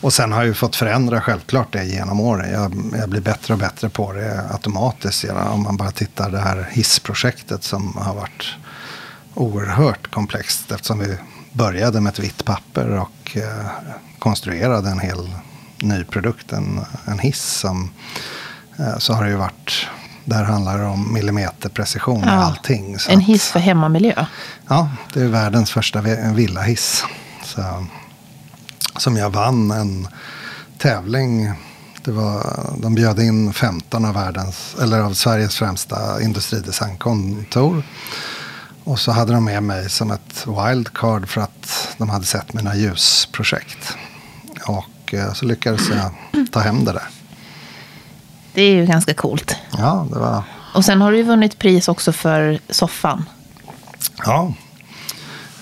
Och 0.00 0.12
sen 0.12 0.32
har 0.32 0.40
jag 0.40 0.46
ju 0.46 0.54
fått 0.54 0.76
förändra 0.76 1.20
självklart 1.20 1.72
det 1.72 1.84
genom 1.84 2.20
åren. 2.20 2.52
Jag, 2.52 2.92
jag 3.00 3.08
blir 3.08 3.20
bättre 3.20 3.54
och 3.54 3.60
bättre 3.60 3.88
på 3.88 4.12
det 4.12 4.44
automatiskt. 4.50 5.24
Om 5.30 5.62
man 5.62 5.76
bara 5.76 5.90
tittar 5.90 6.30
det 6.30 6.40
här 6.40 6.68
hissprojektet 6.70 7.64
som 7.64 7.96
har 7.96 8.14
varit 8.14 8.44
oerhört 9.34 10.10
komplext. 10.10 10.72
Eftersom 10.72 10.98
vi 10.98 11.16
började 11.52 12.00
med 12.00 12.12
ett 12.12 12.18
vitt 12.18 12.44
papper 12.44 12.98
och 12.98 13.36
eh, 13.36 13.66
konstruerade 14.18 14.90
en 14.90 15.00
hel 15.00 15.30
ny 15.82 16.04
produkt, 16.04 16.52
en, 16.52 16.80
en 17.04 17.18
hiss. 17.18 17.42
Som, 17.42 17.90
eh, 18.78 18.98
så 18.98 19.12
har 19.12 19.24
det 19.24 19.30
ju 19.30 19.36
varit 19.36 19.88
där 20.28 20.44
handlar 20.44 20.78
det 20.78 20.84
om 20.84 21.12
millimeterprecision 21.12 22.22
ja, 22.26 22.32
i 22.32 22.36
allting. 22.36 22.96
en 23.08 23.20
hiss 23.20 23.48
för 23.48 23.60
hemmamiljö. 23.60 24.26
Ja, 24.68 24.90
det 25.14 25.20
är 25.20 25.28
världens 25.28 25.70
första 25.70 26.00
villahiss. 26.32 27.04
Så, 27.44 27.86
som 28.96 29.16
jag 29.16 29.30
vann 29.30 29.70
en 29.70 30.08
tävling. 30.78 31.52
Det 32.04 32.10
var, 32.10 32.60
de 32.78 32.94
bjöd 32.94 33.18
in 33.18 33.52
15 33.52 34.04
av, 34.04 34.14
världens, 34.14 34.76
eller 34.82 35.00
av 35.00 35.14
Sveriges 35.14 35.56
främsta 35.56 36.22
industridesignkontor. 36.22 37.82
Och 38.84 38.98
så 38.98 39.12
hade 39.12 39.32
de 39.32 39.44
med 39.44 39.62
mig 39.62 39.90
som 39.90 40.10
ett 40.10 40.46
wildcard 40.46 41.28
för 41.28 41.40
att 41.40 41.88
de 41.98 42.08
hade 42.08 42.24
sett 42.24 42.52
mina 42.52 42.76
ljusprojekt. 42.76 43.96
Och 44.66 45.14
eh, 45.14 45.32
så 45.32 45.44
lyckades 45.44 45.88
jag 45.88 46.10
ta 46.52 46.60
hem 46.60 46.84
det 46.84 46.92
där. 46.92 47.08
Det 48.58 48.62
är 48.62 48.74
ju 48.74 48.86
ganska 48.86 49.14
coolt. 49.14 49.56
Ja, 49.78 50.06
det 50.12 50.18
var... 50.18 50.42
Och 50.74 50.84
sen 50.84 51.00
har 51.00 51.12
du 51.12 51.16
ju 51.16 51.22
vunnit 51.22 51.58
pris 51.58 51.88
också 51.88 52.12
för 52.12 52.58
soffan. 52.70 53.24
Ja. 54.26 54.52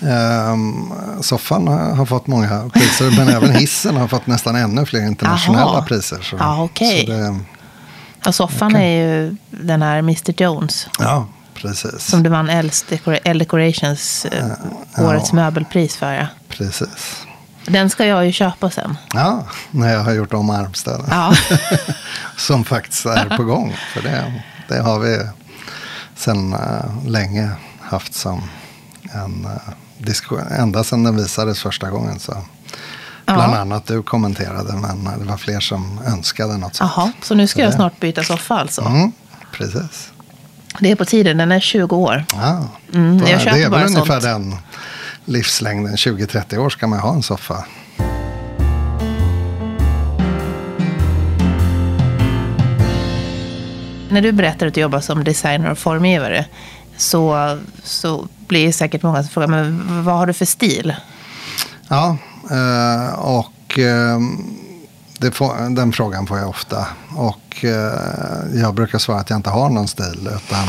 Ehm, 0.01 0.93
soffan 1.21 1.69
har 1.69 2.07
fått 2.07 2.27
många 2.27 2.71
priser, 2.75 3.11
men 3.19 3.29
även 3.29 3.55
hissen 3.61 3.97
har 3.97 4.09
fått 4.09 4.27
nästan 4.27 4.57
ännu 4.57 4.87
fler 4.87 5.07
internationella 5.07 5.65
Aha. 5.65 5.85
priser. 5.89 6.21
Så, 6.23 6.37
ja, 6.37 6.63
okej. 6.63 7.05
Okay. 7.05 7.35
Ja, 8.25 8.33
soffan 8.33 8.73
okay. 8.73 8.85
är 8.85 9.07
ju 9.07 9.37
den 9.51 9.83
här 9.83 9.99
Mr 9.99 10.43
Jones. 10.43 10.89
Ja, 10.99 11.27
precis. 11.55 12.01
Som 12.01 12.23
du 12.23 12.31
vann 12.31 12.51
L 13.25 13.39
Decorations 13.39 14.25
eh, 14.25 14.47
årets 14.99 15.29
ja. 15.31 15.37
möbelpris 15.37 15.97
för. 15.97 16.13
Ja. 16.13 16.27
Precis. 16.49 17.26
Den 17.67 17.91
ska 17.91 18.07
jag 18.07 18.27
ju 18.27 18.33
köpa 18.33 18.71
sen. 18.71 18.99
Ja, 19.13 19.45
när 19.71 19.93
jag 19.93 20.01
har 20.01 20.13
gjort 20.13 20.35
om 20.35 20.51
armstöden. 20.51 21.07
Ja. 21.11 21.35
Som 22.37 22.65
faktiskt 22.65 23.07
är 23.07 23.37
på 23.37 23.45
gång. 23.45 23.77
För 23.95 24.03
det, 24.03 24.43
det 24.69 24.81
har 24.81 24.99
vi 24.99 25.19
sedan 26.15 26.55
uh, 26.55 27.09
länge 27.09 27.51
haft 27.81 28.15
som 28.15 28.43
en 29.13 29.45
uh, 29.45 29.75
diskussion. 29.99 30.41
Ända 30.59 30.85
sedan 30.85 31.05
den 31.05 31.17
visades 31.17 31.63
första 31.63 31.91
gången. 31.91 32.19
Så. 32.19 32.33
Bland 33.25 33.53
ja. 33.53 33.59
annat 33.59 33.87
du 33.87 34.03
kommenterade, 34.03 34.73
men 34.73 35.05
det 35.19 35.25
var 35.25 35.37
fler 35.37 35.61
som 35.61 36.01
önskade 36.07 36.57
något 36.57 36.75
sånt. 36.75 36.93
Jaha, 36.97 37.13
så 37.23 37.35
nu 37.35 37.47
ska 37.47 37.57
så 37.57 37.61
jag 37.61 37.71
det... 37.71 37.75
snart 37.75 38.01
byta 38.01 38.23
soffa 38.23 38.55
alltså? 38.55 38.83
Mm, 38.83 39.13
precis. 39.53 40.13
Det 40.81 40.91
är 40.91 40.97
på 40.97 41.05
tiden, 41.05 41.37
den 41.37 41.53
är 41.53 41.61
20 41.61 41.97
år. 41.97 42.25
Ja, 42.33 42.69
mm, 42.95 43.19
jag 43.27 43.41
det 43.41 43.63
är 43.63 43.71
väl 43.71 43.87
ungefär 43.87 44.21
den 44.21 44.57
livslängden 45.27 45.97
20-30 45.97 46.57
år 46.59 46.71
ska 46.71 46.87
man 46.87 46.99
ha 46.99 47.15
en 47.15 47.23
soffa. 47.23 47.65
När 54.09 54.23
du 54.23 54.33
berättar 54.33 54.67
att 54.67 54.75
du 54.75 54.81
jobbar 54.81 55.01
som 55.01 55.25
designer 55.25 55.71
och 55.71 55.79
formgivare 55.79 56.47
så, 56.97 57.59
så 57.83 58.29
blir 58.47 58.73
säkert 58.73 59.03
många 59.03 59.23
som 59.23 59.31
frågar, 59.31 59.49
men 59.49 60.05
vad 60.05 60.15
har 60.15 60.27
du 60.27 60.33
för 60.33 60.45
stil? 60.45 60.95
Ja, 61.89 62.17
eh, 62.51 63.15
och 63.19 63.79
eh, 63.79 64.21
får, 65.33 65.75
den 65.75 65.93
frågan 65.93 66.27
får 66.27 66.39
jag 66.39 66.49
ofta. 66.49 66.87
Och 67.17 67.65
eh, 67.65 68.61
jag 68.61 68.75
brukar 68.75 68.99
svara 68.99 69.21
att 69.21 69.31
jag 69.31 69.39
inte 69.39 69.51
har 69.51 69.71
någon 69.71 69.89
stil. 69.89 70.29
Utan 70.37 70.67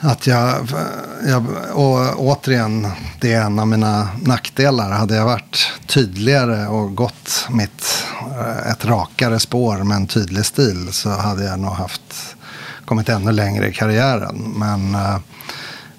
att 0.00 0.26
jag, 0.26 0.68
jag, 1.26 1.46
och 1.72 2.20
återigen, 2.20 2.88
det 3.20 3.32
är 3.32 3.42
en 3.42 3.58
av 3.58 3.66
mina 3.66 4.08
nackdelar. 4.22 4.90
Hade 4.90 5.16
jag 5.16 5.24
varit 5.24 5.72
tydligare 5.86 6.66
och 6.66 6.94
gått 6.94 7.46
mitt, 7.50 8.04
eh, 8.38 8.72
ett 8.72 8.84
rakare 8.84 9.40
spår 9.40 9.76
med 9.76 9.96
en 9.96 10.06
tydlig 10.06 10.44
stil 10.44 10.88
så 10.92 11.10
hade 11.10 11.44
jag 11.44 11.58
nog 11.58 11.72
haft, 11.72 12.36
kommit 12.84 13.08
ännu 13.08 13.32
längre 13.32 13.68
i 13.68 13.72
karriären. 13.72 14.54
Men 14.56 14.94
eh, 14.94 15.14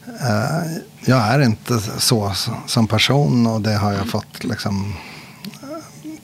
eh 0.05 0.63
jag 1.05 1.19
är 1.19 1.41
inte 1.41 1.79
så 1.97 2.33
som 2.67 2.87
person 2.87 3.47
och 3.47 3.61
det 3.61 3.73
har 3.73 3.93
jag 3.93 4.07
fått 4.07 4.43
liksom 4.43 4.95
eh, 5.61 5.67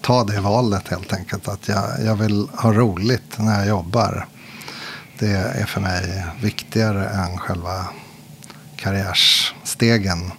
ta 0.02 0.24
det 0.24 0.40
valet 0.40 0.88
helt 0.88 1.14
enkelt. 1.14 1.48
Att 1.48 1.68
jag, 1.68 1.84
jag 2.06 2.16
vill 2.16 2.48
ha 2.54 2.74
roligt 2.74 3.38
när 3.38 3.60
jag 3.60 3.68
jobbar. 3.68 4.28
Det 5.20 5.32
är 5.32 5.66
för 5.66 5.82
mig 5.82 6.26
viktigare 6.42 7.10
än 7.10 7.38
själva 7.38 7.88
karriärstegen. 8.76 10.32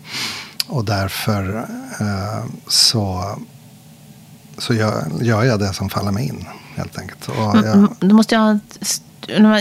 Och 0.69 0.85
därför 0.85 1.57
eh, 2.01 2.45
så, 2.67 3.37
så 4.59 4.75
gör, 4.75 5.05
gör, 5.21 5.45
jag 5.45 5.61
det 5.61 5.73
som 5.73 5.91
faller 5.91 6.13
mig 6.13 6.29
in. 6.29 6.45
Helt 6.77 6.99
enkelt. 6.99 7.29
Och 7.29 7.57
jag, 7.57 7.97
Då 8.01 8.15
måste 8.15 8.35
jag, 8.35 8.59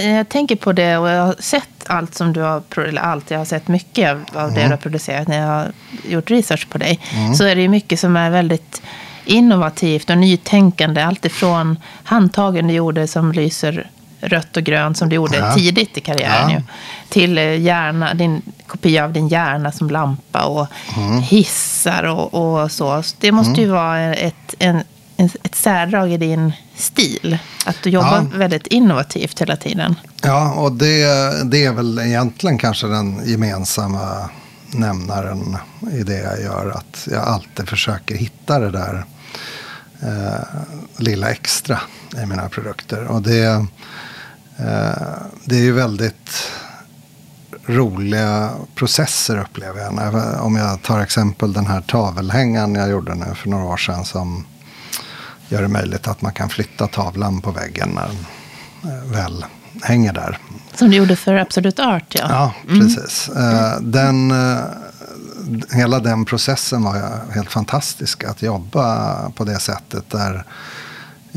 jag 0.01 0.29
tänker 0.29 0.55
på 0.55 0.73
det 0.73 0.97
och 0.97 1.09
jag 1.09 1.25
har 1.25 1.35
sett 1.39 1.69
allt 1.87 2.15
som 2.15 2.33
du 2.33 2.41
har, 2.41 2.79
eller 2.79 3.01
allt, 3.01 3.31
jag 3.31 3.37
har 3.37 3.45
sett 3.45 3.67
mycket 3.67 4.11
av 4.11 4.17
det 4.33 4.41
mm. 4.41 4.63
du 4.63 4.69
har 4.69 4.77
producerat 4.77 5.27
när 5.27 5.37
jag 5.37 5.47
har 5.47 5.71
gjort 6.07 6.31
research 6.31 6.69
på 6.69 6.77
dig. 6.77 6.99
Mm. 7.13 7.35
Så 7.35 7.43
är 7.43 7.55
det 7.55 7.61
ju 7.61 7.69
mycket 7.69 7.99
som 7.99 8.17
är 8.17 8.29
väldigt 8.29 8.81
innovativt 9.25 10.09
och 10.09 10.17
nytänkande. 10.17 11.01
Alltifrån 11.01 11.79
handtagen 12.03 12.67
du 12.67 12.73
gjorde 12.73 13.07
som 13.07 13.31
lyser 13.31 13.89
rött 14.21 14.57
och 14.57 14.63
grönt 14.63 14.97
som 14.97 15.09
du 15.09 15.15
gjorde 15.15 15.37
ja. 15.37 15.53
tidigt 15.55 15.97
i 15.97 16.01
karriären. 16.01 16.51
Ja. 16.51 16.61
till 17.09 17.37
eh, 17.37 17.61
hjärna, 17.61 18.13
din 18.13 18.41
kopia 18.67 19.03
av 19.03 19.13
din 19.13 19.27
hjärna 19.27 19.71
som 19.71 19.89
lampa 19.89 20.43
och 20.43 20.67
mm. 20.97 21.21
hissar 21.21 22.03
och, 22.03 22.33
och, 22.33 22.71
så. 22.71 23.03
Det 23.19 23.31
måste 23.31 23.49
mm. 23.49 23.61
ju 23.61 23.67
vara 23.67 24.15
ett, 24.15 24.55
en, 24.59 24.83
ett 25.17 25.55
särdrag 25.55 26.11
i 26.11 26.17
din 26.17 26.53
stil. 26.75 27.37
Att 27.65 27.83
du 27.83 27.89
jobbar 27.89 28.27
ja. 28.31 28.37
väldigt 28.37 28.67
innovativt 28.67 29.41
hela 29.41 29.55
tiden. 29.55 29.95
Ja, 30.21 30.53
och 30.53 30.71
det, 30.71 31.05
det 31.51 31.65
är 31.65 31.73
väl 31.73 31.99
egentligen 31.99 32.57
kanske 32.57 32.87
den 32.87 33.21
gemensamma 33.25 34.29
nämnaren 34.71 35.57
i 35.91 36.03
det 36.03 36.21
jag 36.21 36.41
gör. 36.41 36.71
Att 36.75 37.07
jag 37.11 37.23
alltid 37.23 37.69
försöker 37.69 38.15
hitta 38.15 38.59
det 38.59 38.71
där 38.71 39.05
eh, 40.01 40.43
lilla 40.97 41.29
extra 41.29 41.79
i 42.23 42.25
mina 42.25 42.49
produkter. 42.49 43.03
Och 43.03 43.21
det, 43.21 43.65
det 45.45 45.55
är 45.55 45.61
ju 45.61 45.71
väldigt 45.71 46.51
roliga 47.65 48.51
processer 48.75 49.37
upplever 49.39 49.81
jag. 49.81 50.45
Om 50.45 50.55
jag 50.55 50.81
tar 50.81 50.99
exempel 50.99 51.53
den 51.53 51.67
här 51.67 51.81
tavelhängaren 51.81 52.75
jag 52.75 52.89
gjorde 52.89 53.15
nu 53.15 53.35
för 53.35 53.49
några 53.49 53.65
år 53.65 53.77
sedan. 53.77 54.05
Som 54.05 54.45
gör 55.49 55.61
det 55.61 55.67
möjligt 55.67 56.07
att 56.07 56.21
man 56.21 56.33
kan 56.33 56.49
flytta 56.49 56.87
tavlan 56.87 57.41
på 57.41 57.51
väggen 57.51 57.89
när 57.95 58.07
den 58.07 58.91
eh, 58.91 59.03
väl 59.11 59.45
hänger 59.83 60.13
där. 60.13 60.37
Som 60.75 60.89
du 60.89 60.97
gjorde 60.97 61.15
för 61.15 61.33
Absolut 61.33 61.79
Art 61.79 62.15
ja. 62.15 62.25
Ja, 62.29 62.53
mm. 62.73 62.79
precis. 62.79 63.29
Mm. 63.35 63.91
Den 63.91 64.31
eh, 64.31 64.63
hela 65.71 65.99
den 65.99 66.25
processen 66.25 66.83
var 66.83 67.21
helt 67.33 67.51
fantastisk. 67.51 68.23
Att 68.23 68.41
jobba 68.41 69.29
på 69.29 69.43
det 69.43 69.59
sättet. 69.59 70.09
Där 70.09 70.45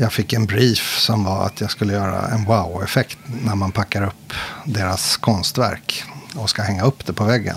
jag 0.01 0.13
fick 0.13 0.33
en 0.33 0.45
brief 0.45 0.97
som 0.99 1.23
var 1.23 1.45
att 1.45 1.61
jag 1.61 1.71
skulle 1.71 1.93
göra 1.93 2.27
en 2.27 2.45
wow-effekt 2.45 3.17
när 3.43 3.55
man 3.55 3.71
packar 3.71 4.07
upp 4.07 4.33
deras 4.65 5.17
konstverk 5.17 6.03
och 6.35 6.49
ska 6.49 6.61
hänga 6.61 6.83
upp 6.83 7.05
det 7.05 7.13
på 7.13 7.23
väggen. 7.23 7.55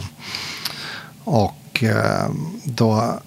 Och 1.24 1.82
eh, 1.82 2.30
då 2.64 3.20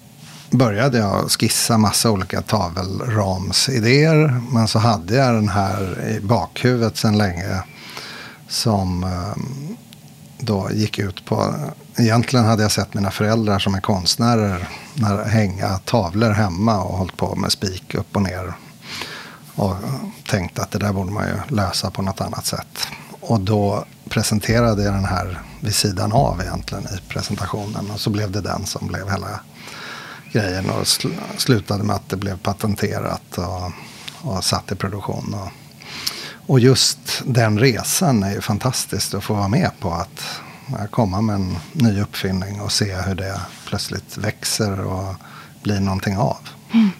började 0.50 0.98
jag 0.98 1.30
skissa 1.30 1.78
massa 1.78 2.10
olika 2.10 2.42
tavelramsidéer. 2.42 4.40
Men 4.52 4.68
så 4.68 4.78
hade 4.78 5.16
jag 5.16 5.34
den 5.34 5.48
här 5.48 6.08
i 6.08 6.20
bakhuvudet 6.20 6.96
sedan 6.96 7.18
länge. 7.18 7.62
Som 8.48 9.04
eh, 9.04 9.42
då 10.38 10.68
gick 10.72 10.98
ut 10.98 11.24
på 11.24 11.54
egentligen 11.96 12.44
hade 12.44 12.62
jag 12.62 12.72
sett 12.72 12.94
mina 12.94 13.10
föräldrar 13.10 13.58
som 13.58 13.74
är 13.74 13.80
konstnärer 13.80 14.68
när, 14.94 15.24
hänga 15.24 15.78
tavlor 15.78 16.30
hemma 16.30 16.82
och 16.82 16.98
hållit 16.98 17.16
på 17.16 17.34
med 17.34 17.52
spik 17.52 17.94
upp 17.94 18.16
och 18.16 18.22
ner. 18.22 18.54
Och 19.56 19.76
tänkte 20.28 20.62
att 20.62 20.70
det 20.70 20.78
där 20.78 20.92
borde 20.92 21.12
man 21.12 21.28
ju 21.28 21.56
lösa 21.56 21.90
på 21.90 22.02
något 22.02 22.20
annat 22.20 22.46
sätt. 22.46 22.88
Och 23.20 23.40
då 23.40 23.84
presenterade 24.08 24.82
jag 24.82 24.94
den 24.94 25.04
här 25.04 25.42
vid 25.60 25.74
sidan 25.74 26.12
av 26.12 26.40
egentligen 26.40 26.84
i 26.84 27.08
presentationen. 27.08 27.90
Och 27.90 28.00
så 28.00 28.10
blev 28.10 28.30
det 28.30 28.40
den 28.40 28.66
som 28.66 28.86
blev 28.86 29.10
hela 29.10 29.40
grejen. 30.32 30.70
Och 30.70 30.86
sl 30.86 31.08
slutade 31.36 31.84
med 31.84 31.96
att 31.96 32.08
det 32.08 32.16
blev 32.16 32.38
patenterat 32.38 33.38
och, 33.38 33.72
och 34.30 34.44
satt 34.44 34.72
i 34.72 34.74
produktion. 34.74 35.34
Och, 35.34 35.48
och 36.46 36.60
just 36.60 37.22
den 37.24 37.58
resan 37.58 38.22
är 38.22 38.32
ju 38.32 38.40
fantastiskt 38.40 39.14
att 39.14 39.24
få 39.24 39.34
vara 39.34 39.48
med 39.48 39.70
på. 39.80 39.92
att 39.92 40.20
komma 40.90 41.20
med 41.20 41.34
en 41.34 41.56
ny 41.72 42.00
uppfinning 42.00 42.60
och 42.60 42.72
se 42.72 42.94
hur 42.94 43.14
det 43.14 43.40
plötsligt 43.66 44.16
växer 44.16 44.80
och 44.80 45.14
blir 45.62 45.80
någonting 45.80 46.16
av. 46.16 46.38
Mm. 46.72 46.90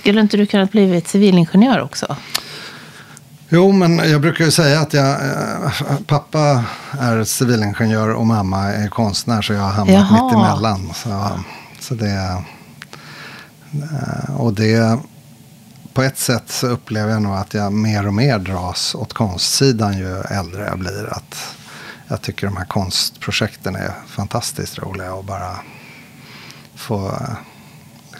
Skulle 0.00 0.20
inte 0.20 0.36
du 0.36 0.46
kunnat 0.46 0.72
bli 0.72 1.02
civilingenjör 1.06 1.80
också? 1.80 2.16
Jo, 3.54 3.72
men 3.72 3.96
jag 4.10 4.20
brukar 4.20 4.44
ju 4.44 4.50
säga 4.50 4.80
att 4.80 4.92
jag, 4.92 5.10
eh, 5.10 5.72
pappa 6.06 6.64
är 7.00 7.24
civilingenjör 7.24 8.08
och 8.08 8.26
mamma 8.26 8.64
är 8.64 8.88
konstnär 8.88 9.42
så 9.42 9.52
jag 9.52 9.60
har 9.60 9.70
hamnat 9.70 9.94
Jaha. 9.94 10.24
mitt 10.24 10.34
emellan. 10.34 10.92
Så, 10.94 11.40
så 11.80 11.94
det, 11.94 12.42
eh, 13.72 14.36
och 14.36 14.54
det, 14.54 14.98
på 15.92 16.02
ett 16.02 16.18
sätt 16.18 16.44
så 16.46 16.66
upplever 16.66 17.12
jag 17.12 17.22
nog 17.22 17.34
att 17.34 17.54
jag 17.54 17.72
mer 17.72 18.06
och 18.06 18.14
mer 18.14 18.38
dras 18.38 18.94
åt 18.94 19.12
konstsidan 19.12 19.98
ju 19.98 20.20
äldre 20.20 20.66
jag 20.66 20.78
blir. 20.78 21.12
Att 21.12 21.56
jag 22.08 22.22
tycker 22.22 22.46
de 22.46 22.56
här 22.56 22.64
konstprojekten 22.64 23.76
är 23.76 23.92
fantastiskt 24.06 24.78
roliga 24.78 25.14
och 25.14 25.24
bara 25.24 25.56
få 26.74 27.18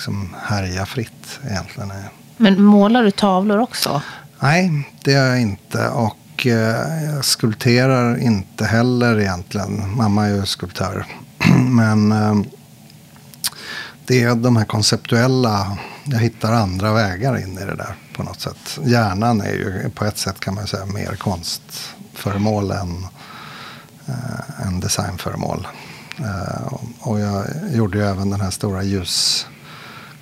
liksom 0.02 0.34
härja 0.42 0.86
fritt 0.86 1.40
egentligen. 1.50 1.92
Men 2.36 2.62
målar 2.62 3.02
du 3.02 3.10
tavlor 3.10 3.58
också? 3.58 4.02
Nej, 4.40 4.88
det 5.04 5.12
gör 5.12 5.28
jag 5.28 5.40
inte. 5.40 5.88
Och 5.88 6.46
eh, 6.46 7.04
jag 7.04 7.24
skulpterar 7.24 8.18
inte 8.18 8.64
heller 8.64 9.20
egentligen. 9.20 9.96
Mamma 9.96 10.26
är 10.26 10.34
ju 10.34 10.46
skulptör. 10.46 11.06
Men 11.68 12.12
eh, 12.12 12.34
det 14.06 14.22
är 14.22 14.34
de 14.34 14.56
här 14.56 14.64
konceptuella. 14.64 15.78
Jag 16.04 16.18
hittar 16.18 16.52
andra 16.52 16.92
vägar 16.92 17.38
in 17.38 17.58
i 17.58 17.64
det 17.64 17.76
där 17.76 17.94
på 18.16 18.22
något 18.22 18.40
sätt. 18.40 18.78
Hjärnan 18.84 19.40
är 19.40 19.52
ju 19.52 19.90
på 19.94 20.04
ett 20.04 20.18
sätt 20.18 20.40
kan 20.40 20.54
man 20.54 20.66
säga 20.66 20.86
mer 20.86 21.16
konstföremål 21.16 22.70
än 22.70 23.06
Eh, 24.06 24.66
en 24.66 24.80
designföremål. 24.80 25.68
Eh, 26.18 26.72
och 27.00 27.20
jag 27.20 27.46
gjorde 27.72 27.98
ju 27.98 28.04
även 28.04 28.30
den 28.30 28.40
här 28.40 28.50
stora 28.50 28.82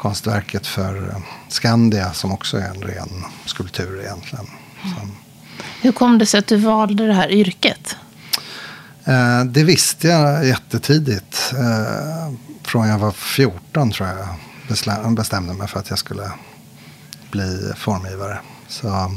ljuskonstverket 0.00 0.66
för 0.66 1.14
Skandia 1.48 2.12
som 2.12 2.32
också 2.32 2.56
är 2.56 2.68
en 2.68 2.82
ren 2.82 3.24
skulptur 3.46 4.00
egentligen. 4.00 4.46
Mm. 4.84 5.10
Hur 5.80 5.92
kom 5.92 6.18
det 6.18 6.26
sig 6.26 6.38
att 6.38 6.46
du 6.46 6.56
valde 6.56 7.06
det 7.06 7.14
här 7.14 7.30
yrket? 7.30 7.96
Eh, 9.04 9.44
det 9.44 9.64
visste 9.64 10.08
jag 10.08 10.46
jättetidigt. 10.46 11.52
Från 12.62 12.88
jag 12.88 12.98
var 12.98 13.12
14 13.12 13.90
tror 13.90 14.08
jag 14.08 15.14
bestämde 15.14 15.54
mig 15.54 15.68
för 15.68 15.80
att 15.80 15.90
jag 15.90 15.98
skulle 15.98 16.30
bli 17.30 17.72
formgivare. 17.76 18.38
Så 18.68 19.16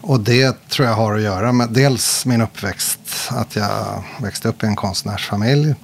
och 0.00 0.20
det 0.20 0.68
tror 0.68 0.88
jag 0.88 0.94
har 0.94 1.14
att 1.14 1.22
göra 1.22 1.52
med 1.52 1.68
dels 1.70 2.26
min 2.26 2.40
uppväxt, 2.40 3.00
att 3.30 3.56
jag 3.56 4.04
växte 4.20 4.48
upp 4.48 4.62
i 4.62 4.66
en 4.66 4.76
konstnärsfamilj. 4.76 5.74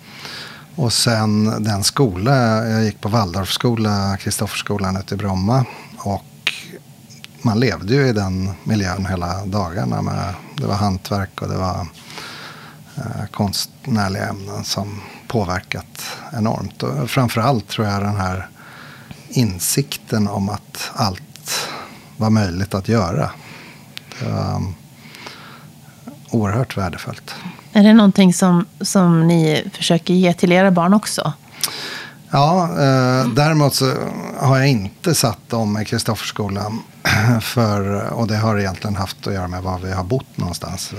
Och 0.77 0.93
sen 0.93 1.63
den 1.65 1.85
skola, 1.85 2.67
jag 2.69 2.85
gick 2.85 3.01
på 3.01 3.09
Waldorfskola, 3.09 4.17
Kristofferskolan 4.17 4.97
ute 4.97 5.15
i 5.15 5.19
Bromma. 5.19 5.65
Och 5.99 6.53
man 7.43 7.61
levde 7.61 7.95
ju 7.95 8.07
i 8.07 8.13
den 8.13 8.51
miljön 8.65 9.07
hela 9.07 9.45
dagarna. 9.45 10.03
Med, 10.03 10.35
det 10.57 10.67
var 10.67 10.75
hantverk 10.75 11.43
och 11.43 11.49
det 11.49 11.57
var 11.57 11.87
eh, 12.97 13.27
konstnärliga 13.31 14.29
ämnen 14.29 14.65
som 14.65 15.01
påverkat 15.29 16.03
enormt. 16.33 16.83
Och 16.83 17.11
framförallt 17.11 17.69
tror 17.69 17.87
jag 17.87 18.03
den 18.03 18.17
här 18.17 18.49
insikten 19.29 20.29
om 20.29 20.49
att 20.49 20.91
allt 20.95 21.69
var 22.17 22.31
möjligt 22.31 22.75
att 22.75 22.89
göra. 22.89 23.31
Det 24.21 24.31
var 24.31 24.51
eh, 24.51 24.61
oerhört 26.31 26.77
värdefullt. 26.77 27.35
Är 27.77 27.83
det 27.83 27.93
någonting 27.93 28.35
som, 28.35 28.67
som 28.81 29.29
ni 29.29 29.71
försöker 29.73 30.15
ge 30.15 30.33
till 30.33 30.53
era 30.53 30.71
barn 30.71 30.95
också? 30.95 31.33
Ja, 32.31 32.65
eh, 32.65 33.29
däremot 33.29 33.75
så 33.75 33.93
har 34.39 34.59
jag 34.59 34.69
inte 34.69 35.15
satt 35.15 35.49
dem 35.49 35.79
i 35.79 35.85
Kristofferskolan. 35.85 36.83
För, 37.43 38.03
och 38.13 38.27
det 38.27 38.37
har 38.37 38.59
egentligen 38.59 38.97
haft 38.97 39.27
att 39.27 39.35
göra 39.35 39.49
med 39.49 39.63
var 39.63 39.79
vi 39.79 39.93
har 39.93 40.05
bott 40.05 40.37
någonstans. 40.37 40.93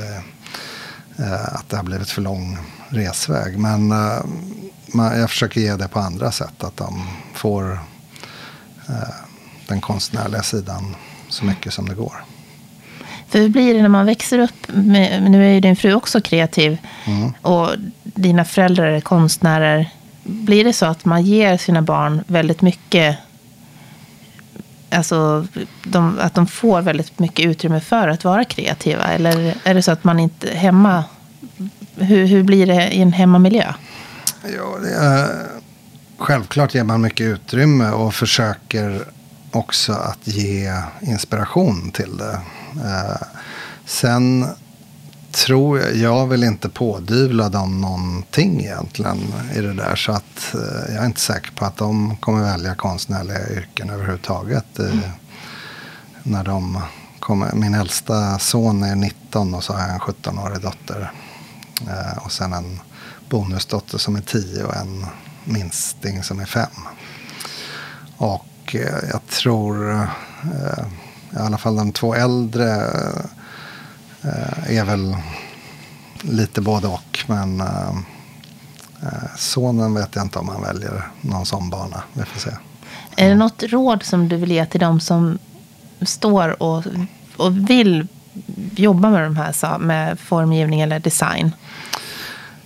Eh, 1.19 1.55
att 1.55 1.69
det 1.69 1.77
har 1.77 1.83
blivit 1.83 2.09
för 2.09 2.21
lång 2.21 2.57
resväg. 2.89 3.59
Men 3.59 3.91
eh, 3.91 4.19
man, 4.93 5.19
jag 5.19 5.29
försöker 5.29 5.61
ge 5.61 5.75
det 5.75 5.87
på 5.87 5.99
andra 5.99 6.31
sätt. 6.31 6.63
Att 6.63 6.77
de 6.77 7.07
får 7.33 7.79
eh, 8.89 9.15
den 9.67 9.81
konstnärliga 9.81 10.43
sidan 10.43 10.95
så 11.29 11.45
mycket 11.45 11.73
som 11.73 11.89
det 11.89 11.95
går. 11.95 12.23
För 13.29 13.39
hur 13.39 13.49
blir 13.49 13.73
det 13.73 13.81
när 13.81 13.89
man 13.89 14.05
växer 14.05 14.39
upp? 14.39 14.67
Med, 14.67 15.31
nu 15.31 15.49
är 15.49 15.53
ju 15.53 15.59
din 15.59 15.75
fru 15.75 15.93
också 15.93 16.21
kreativ. 16.21 16.77
Mm. 17.05 17.33
Och 17.41 17.69
dina 18.03 18.45
föräldrar 18.45 18.85
är 18.87 19.01
konstnärer. 19.01 19.89
Blir 20.23 20.63
det 20.63 20.73
så 20.73 20.85
att 20.85 21.05
man 21.05 21.23
ger 21.23 21.57
sina 21.57 21.81
barn 21.81 22.23
väldigt 22.27 22.61
mycket 22.61 23.17
alltså, 24.91 25.47
de, 25.83 26.19
att 26.19 26.35
de 26.35 26.47
får 26.47 26.81
väldigt 26.81 27.19
mycket 27.19 27.45
utrymme 27.45 27.79
för 27.79 28.07
att 28.07 28.23
vara 28.23 28.43
kreativa? 28.43 29.03
Eller 29.03 29.55
är 29.63 29.73
det 29.73 29.81
så 29.81 29.91
att 29.91 30.03
man 30.03 30.19
inte 30.19 30.49
hemma... 30.53 31.03
Hur, 31.95 32.25
hur 32.25 32.43
blir 32.43 32.65
det 32.67 32.95
i 32.95 33.01
en 33.01 33.13
hemmamiljö? 33.13 33.73
Ja, 34.43 34.77
det 34.81 34.93
är, 34.93 35.47
självklart 36.17 36.75
ger 36.75 36.83
man 36.83 37.01
mycket 37.01 37.25
utrymme 37.25 37.89
och 37.89 38.13
försöker 38.13 39.01
också 39.51 39.93
att 39.93 40.27
ge 40.27 40.73
inspiration 41.01 41.91
till 41.91 42.17
det. 42.17 42.39
Eh, 42.85 43.27
sen 43.85 44.45
tror 45.31 45.79
jag, 45.79 45.95
jag 45.95 46.27
vill 46.27 46.43
inte 46.43 46.69
pådyvla 46.69 47.49
dem 47.49 47.81
någonting 47.81 48.61
egentligen 48.61 49.17
i 49.55 49.61
det 49.61 49.73
där. 49.73 49.95
Så 49.95 50.11
att 50.11 50.53
eh, 50.53 50.93
jag 50.93 51.03
är 51.03 51.05
inte 51.05 51.19
säker 51.19 51.51
på 51.51 51.65
att 51.65 51.77
de 51.77 52.17
kommer 52.17 52.43
välja 52.43 52.75
konstnärliga 52.75 53.49
yrken 53.49 53.89
överhuvudtaget. 53.89 54.79
Mm. 54.79 54.99
När 56.23 56.43
de 56.43 56.81
kommer, 57.19 57.53
min 57.53 57.73
äldsta 57.73 58.39
son 58.39 58.83
är 58.83 58.95
19 58.95 59.53
och 59.53 59.63
så 59.63 59.73
har 59.73 59.79
jag 59.79 59.89
en 59.89 59.99
17-årig 59.99 60.61
dotter. 60.61 61.11
Eh, 61.87 62.17
och 62.17 62.31
sen 62.31 62.53
en 62.53 62.79
bonusdotter 63.29 63.97
som 63.97 64.15
är 64.15 64.21
10 64.21 64.63
och 64.63 64.75
en 64.75 65.05
minsting 65.43 66.23
som 66.23 66.39
är 66.39 66.45
5. 66.45 66.69
Och 68.17 68.75
jag 69.11 69.27
tror 69.27 70.07
i 71.33 71.37
alla 71.37 71.57
fall 71.57 71.75
de 71.75 71.91
två 71.91 72.15
äldre 72.15 72.65
eh, 74.21 74.77
är 74.77 74.85
väl 74.85 75.15
lite 76.21 76.61
både 76.61 76.87
och. 76.87 77.19
Men 77.27 77.61
eh, 77.61 77.89
eh, 79.03 79.35
sonen 79.37 79.93
vet 79.93 80.15
jag 80.15 80.25
inte 80.25 80.39
om 80.39 80.49
han 80.49 80.61
väljer 80.61 81.07
någon 81.21 81.45
sån 81.45 81.69
bana. 81.69 82.03
Vi 82.13 82.25
får 82.25 82.39
se. 82.39 82.51
Är 83.15 83.29
det 83.29 83.35
något 83.35 83.63
råd 83.63 84.03
som 84.03 84.29
du 84.29 84.35
vill 84.35 84.51
ge 84.51 84.65
till 84.65 84.79
dem 84.79 84.99
som 84.99 85.39
står 86.01 86.63
och, 86.63 86.83
och 87.37 87.69
vill 87.69 88.07
jobba 88.75 89.09
med 89.09 89.23
de 89.23 89.37
här 89.37 89.77
med 89.77 90.19
formgivning 90.19 90.81
eller 90.81 90.99
design? 90.99 91.51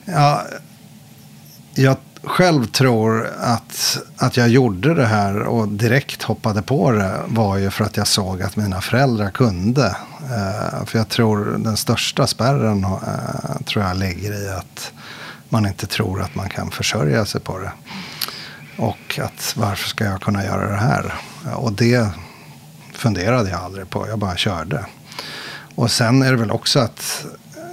Ja, 0.05 0.43
jag 1.73 1.97
själv 2.23 2.65
tror 2.65 3.29
att, 3.39 3.97
att 4.17 4.37
jag 4.37 4.49
gjorde 4.49 4.93
det 4.93 5.05
här 5.05 5.41
och 5.41 5.67
direkt 5.67 6.23
hoppade 6.23 6.61
på 6.61 6.91
det 6.91 7.21
var 7.27 7.57
ju 7.57 7.69
för 7.69 7.85
att 7.85 7.97
jag 7.97 8.07
såg 8.07 8.41
att 8.41 8.55
mina 8.55 8.81
föräldrar 8.81 9.29
kunde. 9.29 9.95
Eh, 10.23 10.85
för 10.85 10.97
jag 10.97 11.09
tror 11.09 11.57
den 11.57 11.77
största 11.77 12.27
spärren 12.27 12.83
eh, 12.83 13.61
tror 13.65 13.85
jag 13.85 13.97
ligger 13.97 14.45
i 14.45 14.49
att 14.49 14.91
man 15.49 15.65
inte 15.65 15.87
tror 15.87 16.21
att 16.21 16.35
man 16.35 16.49
kan 16.49 16.71
försörja 16.71 17.25
sig 17.25 17.41
på 17.41 17.59
det. 17.59 17.71
Och 18.77 19.19
att 19.19 19.53
varför 19.57 19.89
ska 19.89 20.05
jag 20.05 20.21
kunna 20.21 20.45
göra 20.45 20.71
det 20.71 20.77
här? 20.77 21.13
Och 21.55 21.73
det 21.73 22.09
funderade 22.93 23.49
jag 23.49 23.59
aldrig 23.59 23.89
på, 23.89 24.07
jag 24.07 24.19
bara 24.19 24.35
körde. 24.35 24.85
Och 25.75 25.91
sen 25.91 26.21
är 26.21 26.31
det 26.31 26.37
väl 26.37 26.51
också 26.51 26.79
att 26.79 27.25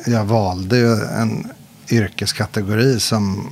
jag 0.06 0.24
valde 0.24 1.08
en 1.08 1.50
yrkeskategori 1.90 3.00
som 3.00 3.50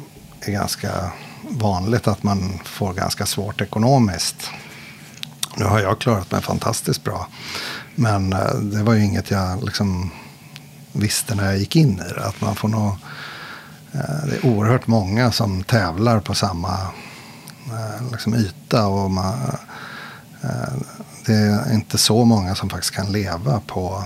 är 0.48 0.52
ganska 0.52 1.12
vanligt 1.48 2.08
att 2.08 2.22
man 2.22 2.60
får 2.64 2.92
ganska 2.92 3.26
svårt 3.26 3.60
ekonomiskt. 3.60 4.50
Nu 5.56 5.64
har 5.64 5.80
jag 5.80 5.98
klarat 5.98 6.30
mig 6.30 6.42
fantastiskt 6.42 7.04
bra. 7.04 7.28
Men 7.94 8.32
eh, 8.32 8.54
det 8.54 8.82
var 8.82 8.94
ju 8.94 9.04
inget 9.04 9.30
jag 9.30 9.64
liksom 9.64 10.10
visste 10.92 11.34
när 11.34 11.44
jag 11.44 11.58
gick 11.58 11.76
in 11.76 12.02
i 12.10 12.12
det. 12.14 12.26
Att 12.26 12.40
man 12.40 12.56
får 12.56 12.68
nog, 12.68 12.92
eh, 13.92 14.26
det 14.26 14.36
är 14.36 14.46
oerhört 14.46 14.86
många 14.86 15.32
som 15.32 15.62
tävlar 15.62 16.20
på 16.20 16.34
samma 16.34 16.72
eh, 17.66 18.10
liksom, 18.12 18.34
yta. 18.34 18.86
Och 18.86 19.10
man, 19.10 19.34
det 21.26 21.32
är 21.32 21.72
inte 21.72 21.98
så 21.98 22.24
många 22.24 22.54
som 22.54 22.70
faktiskt 22.70 22.94
kan 22.94 23.12
leva 23.12 23.60
på 23.66 24.04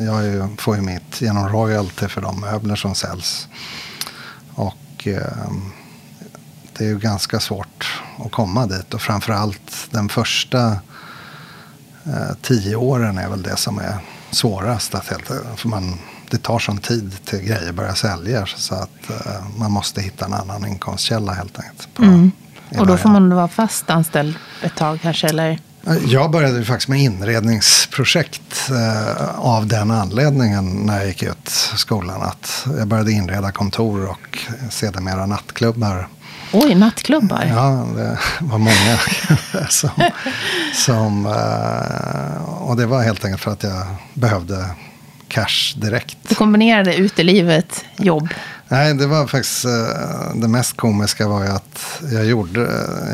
jag 0.00 0.60
får 0.60 0.76
ju 0.76 0.82
mitt 0.82 1.20
genom 1.20 1.48
royalty 1.48 2.08
för 2.08 2.20
de 2.20 2.40
möbler 2.40 2.76
som 2.76 2.94
säljs. 2.94 3.48
Och 5.06 5.72
det 6.72 6.84
är 6.84 6.88
ju 6.88 6.98
ganska 6.98 7.40
svårt 7.40 8.02
att 8.24 8.32
komma 8.32 8.66
dit. 8.66 8.94
Och 8.94 9.02
framförallt 9.02 9.88
den 9.90 10.08
första 10.08 10.66
eh, 12.04 12.36
tio 12.42 12.76
åren 12.76 13.18
är 13.18 13.28
väl 13.28 13.42
det 13.42 13.56
som 13.56 13.78
är 13.78 13.98
svårast. 14.30 14.94
Att 14.94 15.08
helt, 15.08 15.26
för 15.56 15.68
man, 15.68 15.98
det 16.30 16.42
tar 16.42 16.58
sån 16.58 16.78
tid 16.78 17.24
till 17.24 17.38
grejer 17.38 17.72
börjar 17.72 17.94
säljas. 17.94 18.50
Så 18.56 18.74
att 18.74 19.10
eh, 19.10 19.44
man 19.56 19.70
måste 19.72 20.00
hitta 20.00 20.24
en 20.24 20.34
annan 20.34 20.66
inkomstkälla 20.66 21.32
helt 21.32 21.58
enkelt. 21.58 21.98
Mm. 21.98 22.32
Och 22.78 22.86
då 22.86 22.96
får 22.96 23.08
man 23.08 23.34
vara 23.34 23.48
fast 23.48 23.90
anställd 23.90 24.34
ett 24.62 24.76
tag 24.76 24.98
kanske? 25.02 25.28
Eller? 25.28 25.58
Jag 26.06 26.30
började 26.30 26.58
ju 26.58 26.64
faktiskt 26.64 26.88
med 26.88 27.00
inredningsprojekt 27.00 27.81
eh, 28.70 29.38
av 29.38 29.66
den 29.66 29.90
anledningen 29.90 30.86
när 30.86 30.98
jag 30.98 31.06
gick 31.06 31.22
ut 31.22 31.48
skolan. 31.76 32.22
Att 32.22 32.66
jag 32.78 32.88
började 32.88 33.12
inreda 33.12 33.52
kontor 33.52 34.06
och 34.06 34.38
sedermera 34.70 35.26
nattklubbar. 35.26 36.08
Oj, 36.52 36.74
nattklubbar? 36.74 37.44
Ja, 37.48 37.86
det 37.96 38.18
var 38.40 38.58
många. 38.58 38.98
som, 39.68 39.90
som, 40.74 41.26
eh, 41.26 42.44
och 42.44 42.76
det 42.76 42.86
var 42.86 43.02
helt 43.02 43.24
enkelt 43.24 43.42
för 43.42 43.50
att 43.50 43.62
jag 43.62 43.86
behövde 44.14 44.66
cash 45.28 45.74
direkt. 45.76 46.16
Du 46.28 46.34
kombinerade 46.34 46.96
utelivet, 46.96 47.84
jobb? 47.96 48.28
Nej, 48.72 48.94
det 48.94 49.06
var 49.06 49.26
faktiskt 49.26 49.64
uh, 49.64 49.70
det 50.34 50.48
mest 50.48 50.76
komiska 50.76 51.28
var 51.28 51.44
ju 51.44 51.48
att 51.48 52.02
jag 52.12 52.26
gjorde, 52.26 52.60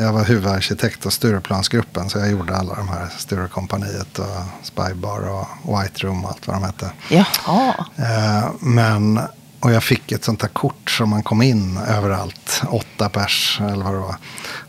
jag 0.01 0.13
var 0.13 0.23
huvudarkitekt 0.23 1.05
och 1.05 1.13
Stureplansgruppen. 1.13 2.09
Så 2.09 2.19
jag 2.19 2.31
gjorde 2.31 2.55
alla 2.55 2.75
de 2.75 2.89
här 2.89 3.07
Sturekompaniet 3.17 4.19
och 4.19 4.25
Spybar 4.63 5.29
och 5.29 5.47
White 5.63 6.07
Room 6.07 6.25
och 6.25 6.31
allt 6.31 6.47
vad 6.47 6.55
de 6.55 6.63
hette. 6.63 6.91
Jaha. 7.09 7.73
Uh, 7.99 8.51
men, 8.59 9.19
och 9.59 9.71
jag 9.71 9.83
fick 9.83 10.11
ett 10.11 10.23
sånt 10.23 10.41
här 10.41 10.49
kort 10.49 10.91
som 10.91 11.09
man 11.09 11.23
kom 11.23 11.41
in 11.41 11.77
överallt. 11.77 12.61
Åtta 12.69 13.09
pers 13.09 13.61
eller 13.61 13.83
vad 13.83 13.93
det 13.93 13.99
var. 13.99 14.15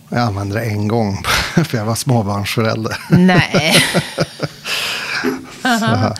Jag 0.09 0.21
använde 0.21 0.55
det 0.55 0.65
en 0.65 0.89
gång 0.89 1.23
för 1.65 1.77
jag 1.77 1.85
var 1.85 1.95
småbarnsförälder. 1.95 2.97
Nej. 3.09 3.77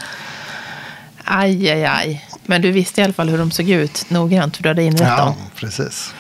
aj, 1.25 1.71
aj, 1.71 1.85
aj. 1.85 2.30
Men 2.51 2.63
du 2.63 2.71
visste 2.71 3.01
i 3.01 3.05
alla 3.05 3.13
fall 3.13 3.29
hur 3.29 3.39
de 3.39 3.51
såg 3.51 3.69
ut 3.69 4.11
noggrant, 4.11 4.57
för 4.57 4.63
du 4.63 4.69
hade 4.69 4.83
inrett 4.83 5.09
ja, 5.09 5.17
dem. 5.17 5.35
Ja, 5.39 5.51
precis. 5.57 6.15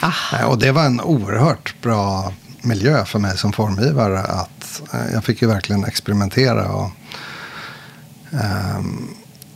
Ah. 0.00 0.46
Och 0.46 0.58
det 0.58 0.72
var 0.72 0.84
en 0.84 1.00
oerhört 1.00 1.74
bra 1.82 2.32
miljö 2.62 3.04
för 3.04 3.18
mig 3.18 3.38
som 3.38 3.52
formgivare. 3.52 4.20
Att 4.20 4.82
eh, 4.92 5.12
jag 5.12 5.24
fick 5.24 5.42
ju 5.42 5.48
verkligen 5.48 5.84
experimentera. 5.84 6.68
Och, 6.72 6.90
eh, 8.32 8.80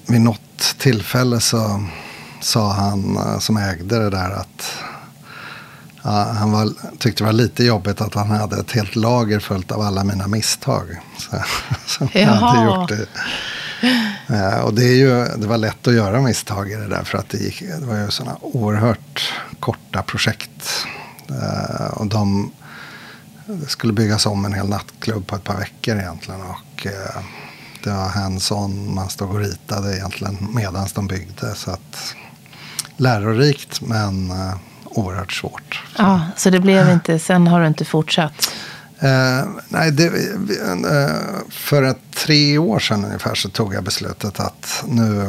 vid 0.07 0.21
något 0.21 0.75
tillfälle 0.79 1.41
så 1.41 1.85
sa 2.41 2.73
han 2.73 3.17
eh, 3.17 3.39
som 3.39 3.57
ägde 3.57 3.99
det 3.99 4.11
där 4.11 4.31
att 4.31 4.75
ja, 6.03 6.33
han 6.39 6.53
var, 6.53 6.69
tyckte 6.99 7.23
det 7.23 7.27
var 7.27 7.33
lite 7.33 7.65
jobbigt 7.65 8.01
att 8.01 8.15
han 8.15 8.31
hade 8.31 8.61
ett 8.61 8.73
helt 8.73 8.97
lager 8.97 9.41
fullt 9.41 9.73
av 9.73 9.81
alla 9.81 10.05
mina 10.05 10.27
misstag. 10.27 11.01
Så, 11.19 11.37
som 11.87 12.09
jag 12.13 12.27
hade 12.27 12.65
gjort 12.65 12.89
det 12.89 13.07
Eh, 14.31 14.61
och 14.61 14.75
det, 14.75 14.85
är 14.85 14.95
ju, 14.95 15.25
det 15.37 15.47
var 15.47 15.59
lätt 15.59 15.89
att 15.89 15.95
göra 15.95 16.21
misstag 16.21 16.71
i 16.71 16.75
det 16.75 16.87
där. 16.87 17.05
För 17.05 17.19
att 17.19 17.29
det, 17.29 17.39
gick, 17.39 17.61
det 17.81 17.87
var 17.87 17.97
ju 17.97 18.11
sådana 18.11 18.37
oerhört 18.41 19.33
korta 19.61 20.03
projekt. 20.03 20.87
Eh, 21.29 21.87
och 21.87 22.07
de 22.07 22.53
skulle 23.67 23.93
byggas 23.93 24.27
om 24.27 24.45
en 24.45 24.55
hel 24.55 24.69
nattklubb 24.69 25.27
på 25.27 25.37
ett 25.37 25.45
par 25.45 25.57
veckor 25.57 25.97
egentligen. 25.97 26.41
Och 26.41 26.87
eh, 26.87 27.23
det 27.85 27.91
var 27.91 28.09
hands-on, 28.09 28.95
man 28.95 29.09
stod 29.09 29.31
och 29.31 29.39
ritade 29.39 29.97
egentligen 29.97 30.49
medan 30.55 30.89
de 30.95 31.07
byggde. 31.07 31.55
Så 31.55 31.71
att 31.71 32.15
lärorikt 32.97 33.81
men 33.81 34.31
eh, 34.31 34.55
oerhört 34.85 35.33
svårt. 35.33 35.83
Ja, 35.99 36.21
så 36.37 36.51
det 36.51 36.61
blev 36.61 36.91
inte, 36.91 37.19
sen 37.19 37.47
har 37.47 37.61
du 37.61 37.67
inte 37.67 37.85
fortsatt? 37.85 38.53
Eh, 39.01 39.49
nej, 39.69 39.93
det, 39.93 40.07
eh, 40.07 41.41
för 41.51 41.83
ett, 41.83 41.99
tre 42.15 42.59
år 42.59 42.79
sedan 42.79 43.05
ungefär 43.05 43.35
så 43.35 43.49
tog 43.49 43.75
jag 43.75 43.85
beslutet 43.85 44.41
att 44.41 44.85
nu 44.87 45.29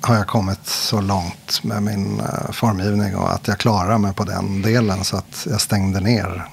har 0.00 0.14
jag 0.14 0.26
kommit 0.26 0.66
så 0.66 1.00
långt 1.00 1.60
med 1.62 1.82
min 1.82 2.20
eh, 2.20 2.52
formgivning 2.52 3.16
och 3.16 3.32
att 3.32 3.48
jag 3.48 3.58
klarar 3.58 3.98
mig 3.98 4.14
på 4.14 4.24
den 4.24 4.62
delen 4.62 5.04
så 5.04 5.16
att 5.16 5.46
jag 5.50 5.60
stängde 5.60 6.00
ner 6.00 6.46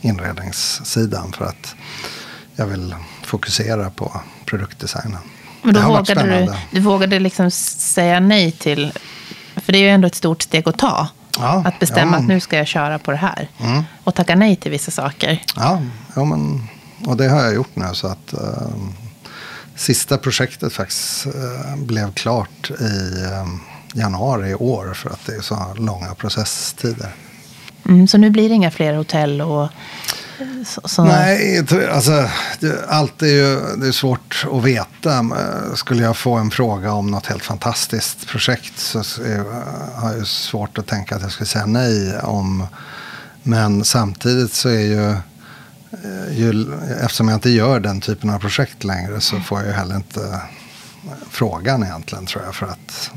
inredningssidan 0.00 1.32
för 1.32 1.44
att 1.44 1.74
jag 2.56 2.66
vill 2.66 2.94
fokusera 3.22 3.90
på 3.90 4.20
produktdesignen. 4.44 5.20
Men 5.62 5.74
då 5.74 5.80
vågade 5.80 6.22
du, 6.22 6.52
du 6.70 6.80
vågade 6.80 7.18
liksom 7.18 7.50
säga 7.50 8.20
nej 8.20 8.52
till, 8.52 8.92
för 9.56 9.72
det 9.72 9.78
är 9.78 9.82
ju 9.82 9.90
ändå 9.90 10.06
ett 10.06 10.14
stort 10.14 10.42
steg 10.42 10.68
att 10.68 10.78
ta. 10.78 11.08
Ja, 11.40 11.62
att 11.66 11.78
bestämma 11.78 12.12
ja, 12.12 12.18
att 12.18 12.28
nu 12.28 12.40
ska 12.40 12.56
jag 12.56 12.66
köra 12.66 12.98
på 12.98 13.10
det 13.10 13.16
här. 13.16 13.48
Mm. 13.60 13.82
Och 14.04 14.14
tacka 14.14 14.34
nej 14.34 14.56
till 14.56 14.70
vissa 14.70 14.90
saker. 14.90 15.42
Ja, 15.56 15.82
ja 16.14 16.24
men, 16.24 16.68
och 17.06 17.16
det 17.16 17.28
har 17.28 17.42
jag 17.42 17.54
gjort 17.54 17.76
nu. 17.76 17.86
Så 17.92 18.06
att 18.06 18.34
uh, 18.34 18.68
sista 19.74 20.18
projektet 20.18 20.72
faktiskt 20.72 21.26
uh, 21.26 21.76
blev 21.76 22.12
klart 22.12 22.70
i 22.70 22.84
uh, 23.24 23.46
januari 23.94 24.50
i 24.50 24.54
år. 24.54 24.94
För 24.94 25.10
att 25.10 25.26
det 25.26 25.34
är 25.34 25.40
så 25.40 25.74
långa 25.76 26.14
processtider. 26.14 27.14
Mm, 27.88 28.08
så 28.08 28.18
nu 28.18 28.30
blir 28.30 28.48
det 28.48 28.54
inga 28.54 28.70
fler 28.70 28.94
hotell 28.94 29.40
och 29.40 29.68
så... 30.84 31.04
Nej, 31.04 31.66
alltså, 31.90 32.28
det, 32.60 32.84
allt 32.88 33.22
är 33.22 33.26
ju 33.26 33.76
det 33.76 33.86
är 33.86 33.92
svårt 33.92 34.46
att 34.52 34.64
veta. 34.64 35.18
Eh, 35.18 35.74
skulle 35.74 36.02
jag 36.02 36.16
få 36.16 36.34
en 36.34 36.50
fråga 36.50 36.92
om 36.92 37.10
något 37.10 37.26
helt 37.26 37.42
fantastiskt 37.42 38.26
projekt 38.26 38.78
så 38.78 38.98
är, 38.98 39.44
har 40.00 40.14
jag 40.16 40.26
svårt 40.26 40.78
att 40.78 40.86
tänka 40.86 41.16
att 41.16 41.22
jag 41.22 41.32
skulle 41.32 41.46
säga 41.46 41.66
nej 41.66 42.20
om. 42.20 42.66
Men 43.42 43.84
samtidigt 43.84 44.52
så 44.52 44.68
är 44.68 44.80
ju, 44.80 45.10
eh, 45.10 46.38
ju, 46.38 46.74
eftersom 47.00 47.28
jag 47.28 47.36
inte 47.36 47.50
gör 47.50 47.80
den 47.80 48.00
typen 48.00 48.30
av 48.30 48.38
projekt 48.38 48.84
längre 48.84 49.20
så 49.20 49.40
får 49.40 49.58
jag 49.58 49.66
ju 49.66 49.72
heller 49.72 49.96
inte 49.96 50.20
eh, 51.04 51.10
frågan 51.30 51.82
egentligen 51.82 52.26
tror 52.26 52.44
jag. 52.44 52.54
För 52.54 52.66
att 52.66 53.10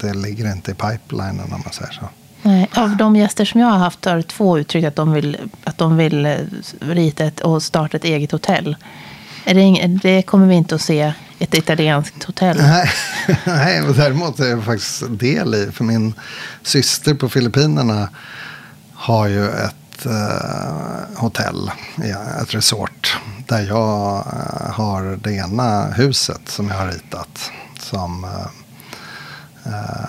det 0.00 0.14
ligger 0.14 0.52
inte 0.52 0.70
i 0.70 0.74
pipelinen 0.74 1.52
om 1.52 1.62
man 1.64 1.72
säger 1.72 1.92
så. 1.92 2.08
Nej, 2.46 2.70
av 2.74 2.96
de 2.96 3.16
gäster 3.16 3.44
som 3.44 3.60
jag 3.60 3.68
har 3.68 3.78
haft 3.78 4.04
har 4.04 4.22
två 4.22 4.58
uttryckt 4.58 4.86
att 4.88 4.96
de 4.96 5.12
vill, 5.12 5.50
att 5.64 5.78
de 5.78 5.96
vill 5.96 6.26
eh, 6.26 6.36
rita 6.80 7.24
ett, 7.24 7.40
och 7.40 7.62
starta 7.62 7.96
ett 7.96 8.04
eget 8.04 8.32
hotell. 8.32 8.76
Det, 9.44 9.86
det, 10.02 10.22
kommer 10.22 10.46
vi 10.46 10.54
inte 10.54 10.74
att 10.74 10.80
se, 10.80 11.12
ett 11.38 11.54
italienskt 11.54 12.24
hotell. 12.24 12.56
Nej, 12.56 12.90
nej 13.44 13.82
däremot 13.96 14.40
är 14.40 14.46
jag 14.46 14.64
faktiskt 14.64 15.02
del 15.08 15.54
i, 15.54 15.70
för 15.72 15.84
min 15.84 16.14
syster 16.62 17.14
på 17.14 17.28
Filippinerna 17.28 18.08
har 18.94 19.26
ju 19.26 19.48
ett 19.48 20.06
eh, 20.06 21.16
hotell, 21.16 21.70
ett 22.42 22.54
resort, 22.54 23.16
där 23.46 23.62
jag 23.62 24.16
eh, 24.16 24.72
har 24.72 25.18
det 25.22 25.32
ena 25.32 25.86
huset 25.86 26.40
som 26.46 26.68
jag 26.68 26.76
har 26.76 26.86
ritat. 26.86 27.50
Som 27.80 28.24
Eh, 28.24 28.46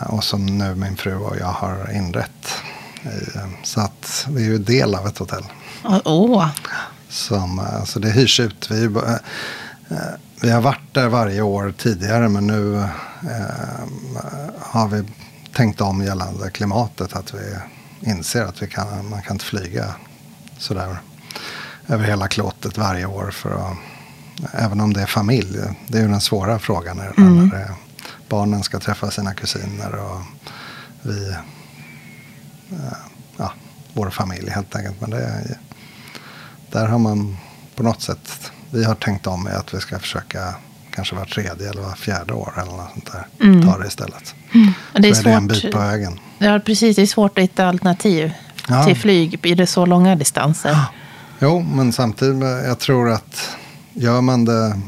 och 0.05 0.23
som 0.23 0.45
nu 0.45 0.75
min 0.75 0.97
fru 0.97 1.15
och 1.15 1.37
jag 1.39 1.45
har 1.45 1.91
inrett. 1.93 2.61
Så 3.63 3.81
att 3.81 4.27
vi 4.29 4.43
är 4.43 4.47
ju 4.47 4.57
del 4.57 4.95
av 4.95 5.07
ett 5.07 5.17
hotell. 5.17 5.43
Oh. 5.83 6.47
Som, 7.09 7.59
eh, 7.59 7.83
så 7.83 7.99
det 7.99 8.09
hyrs 8.09 8.39
ut. 8.39 8.71
Vi, 8.71 8.83
eh, 8.83 9.15
vi 10.41 10.51
har 10.51 10.61
varit 10.61 10.93
där 10.93 11.07
varje 11.07 11.41
år 11.41 11.73
tidigare 11.77 12.29
men 12.29 12.47
nu 12.47 12.87
har 14.59 14.87
vi 14.87 15.03
tänkt 15.53 15.81
om 15.81 16.03
gällande 16.03 16.49
klimatet. 16.49 17.15
Att 17.15 17.33
vi 17.33 17.55
inser 18.09 18.43
att 18.43 18.61
vi 18.61 18.67
kan, 18.67 19.09
man 19.09 19.21
kan 19.21 19.35
inte 19.35 19.45
flyga 19.45 19.95
sådär 20.57 20.97
över 21.87 22.05
hela 22.05 22.27
klotet 22.27 22.77
varje 22.77 23.05
år. 23.05 23.31
För 23.31 23.51
att, 23.51 23.77
även 24.51 24.81
om 24.81 24.93
det 24.93 25.01
är 25.01 25.05
familj. 25.05 25.59
Det 25.87 25.97
är 25.97 26.01
ju 26.01 26.07
den 26.07 26.21
svåra 26.21 26.59
frågan. 26.59 26.97
När, 26.97 27.13
mm. 27.17 27.47
när 27.47 27.57
det 27.57 27.73
barnen 28.29 28.63
ska 28.63 28.79
träffa 28.79 29.11
sina 29.11 29.33
kusiner 29.33 29.95
och 29.95 30.21
vi, 31.01 31.29
eh, 32.71 32.97
ja, 33.37 33.53
vår 33.93 34.09
familj 34.09 34.49
helt 34.49 34.75
enkelt. 34.75 35.01
Men 35.01 35.09
det, 35.09 35.57
där 36.71 36.87
har 36.87 36.99
man 36.99 37.37
på 37.75 37.83
något 37.83 38.01
sätt, 38.01 38.51
vi 38.71 38.83
har 38.83 38.95
tänkt 38.95 39.27
om 39.27 39.43
med 39.43 39.55
att 39.55 39.73
vi 39.73 39.79
ska 39.79 39.99
försöka 39.99 40.55
kanske 40.91 41.15
var 41.15 41.25
tredje 41.25 41.69
eller 41.69 41.81
var 41.81 41.95
fjärde 41.95 42.33
år 42.33 42.53
eller 42.57 42.71
något 42.71 42.91
sånt 42.93 43.11
där. 43.11 43.45
Mm. 43.45 43.61
Ta 43.61 43.77
det 43.77 43.87
istället. 43.87 44.35
Mm. 44.53 44.73
Det 44.93 45.09
är 45.09 45.13
så 45.13 45.21
svårt. 45.21 45.25
är 45.25 45.31
det 45.31 45.37
en 45.37 45.47
bit 45.47 45.71
på 45.71 45.79
vägen. 45.79 46.19
Ja, 46.37 46.59
precis. 46.59 46.95
Det 46.95 47.01
är 47.01 47.05
svårt 47.05 47.37
att 47.37 47.43
hitta 47.43 47.67
alternativ 47.67 48.33
ja. 48.67 48.83
till 48.83 48.97
flyg 48.97 49.45
i 49.45 49.55
det 49.55 49.67
så 49.67 49.85
långa 49.85 50.15
distanser. 50.15 50.69
Ja. 50.69 50.85
Jo, 51.39 51.59
men 51.59 51.93
samtidigt, 51.93 52.43
jag 52.43 52.79
tror 52.79 53.11
att 53.11 53.49
gör 53.93 54.21
man 54.21 54.45
det, 54.45 54.79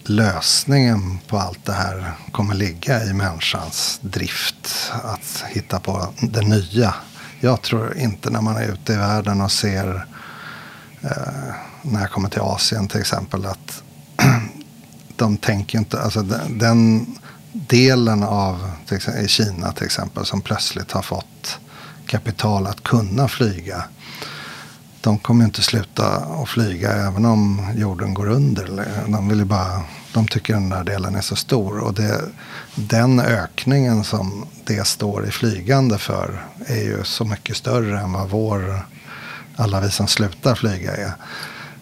lösningen 0.03 1.19
på 1.27 1.37
allt 1.37 1.65
det 1.65 1.73
här 1.73 2.13
kommer 2.31 2.55
ligga 2.55 3.03
i 3.03 3.13
människans 3.13 3.99
drift. 4.01 4.91
Att 5.03 5.43
hitta 5.47 5.79
på 5.79 6.13
det 6.21 6.41
nya. 6.41 6.95
Jag 7.39 7.61
tror 7.61 7.97
inte 7.97 8.29
när 8.29 8.41
man 8.41 8.57
är 8.57 8.67
ute 8.67 8.93
i 8.93 8.97
världen 8.97 9.41
och 9.41 9.51
ser, 9.51 10.07
eh, 11.01 11.53
när 11.81 12.01
jag 12.01 12.11
kommer 12.11 12.29
till 12.29 12.41
Asien 12.41 12.87
till 12.87 12.99
exempel, 12.99 13.45
att 13.45 13.83
de 15.15 15.37
tänker 15.37 15.79
inte, 15.79 16.01
alltså 16.01 16.21
den, 16.21 16.57
den 16.57 17.07
delen 17.51 18.23
av 18.23 18.71
i 19.23 19.27
Kina 19.27 19.71
till 19.71 19.85
exempel 19.85 20.25
som 20.25 20.41
plötsligt 20.41 20.91
har 20.91 21.01
fått 21.01 21.59
kapital 22.07 22.67
att 22.67 22.83
kunna 22.83 23.27
flyga. 23.27 23.83
De 25.01 25.19
kommer 25.19 25.45
inte 25.45 25.61
sluta 25.61 26.07
att 26.15 26.49
flyga 26.49 26.91
även 26.91 27.25
om 27.25 27.73
jorden 27.75 28.13
går 28.13 28.27
under. 28.29 28.85
De, 29.07 29.29
vill 29.29 29.45
bara, 29.45 29.83
de 30.13 30.27
tycker 30.27 30.53
den 30.53 30.69
där 30.69 30.83
delen 30.83 31.15
är 31.15 31.21
så 31.21 31.35
stor. 31.35 31.79
Och 31.79 31.93
det, 31.93 32.21
den 32.75 33.19
ökningen 33.19 34.03
som 34.03 34.45
det 34.63 34.87
står 34.87 35.27
i 35.27 35.31
flygande 35.31 35.97
för 35.97 36.45
är 36.65 36.83
ju 36.83 37.03
så 37.03 37.25
mycket 37.25 37.57
större 37.57 37.99
än 37.99 38.11
vad 38.11 38.29
vår, 38.29 38.79
alla 39.55 39.81
vi 39.81 39.91
som 39.91 40.07
slutar 40.07 40.55
flyga 40.55 40.95
är. 40.95 41.11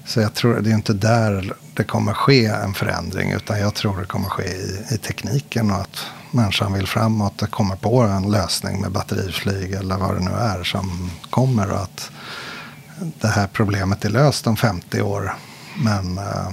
Så 0.06 0.20
jag 0.20 0.34
tror 0.34 0.62
det 0.62 0.70
är 0.70 0.74
inte 0.74 0.94
där 0.94 1.54
det 1.74 1.84
kommer 1.84 2.14
ske 2.14 2.46
en 2.46 2.74
förändring. 2.74 3.32
Utan 3.32 3.60
jag 3.60 3.74
tror 3.74 4.00
det 4.00 4.06
kommer 4.06 4.30
ske 4.30 4.44
i, 4.44 4.86
i 4.92 4.98
tekniken 4.98 5.72
och 5.72 5.82
att 5.82 6.06
människan 6.34 6.74
vill 6.74 6.88
framåt 6.88 7.42
och 7.42 7.52
kommer 7.52 7.76
på 7.76 8.02
en 8.02 8.32
lösning 8.32 8.82
med 8.82 8.92
batteriflyg 8.92 9.72
eller 9.72 9.98
vad 9.98 10.16
det 10.16 10.24
nu 10.24 10.32
är 10.32 10.64
som 10.64 11.12
kommer. 11.30 11.72
Och 11.72 11.82
att 11.82 12.12
det 13.22 13.28
här 13.28 13.48
problemet 13.54 14.06
är 14.06 14.10
löst 14.10 14.48
om 14.48 14.58
50 14.58 15.02
år. 15.02 15.36
Men 15.84 16.18
eh, 16.18 16.50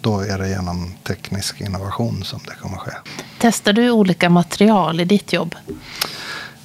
då 0.00 0.20
är 0.20 0.38
det 0.38 0.48
genom 0.48 0.94
teknisk 1.06 1.60
innovation 1.60 2.24
som 2.24 2.40
det 2.46 2.54
kommer 2.62 2.76
ske. 2.76 2.92
Testar 3.38 3.72
du 3.72 3.90
olika 3.90 4.30
material 4.30 5.00
i 5.00 5.04
ditt 5.04 5.32
jobb? 5.32 5.54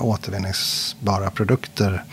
återvinningsbara 0.00 1.30
produkter 1.30 2.04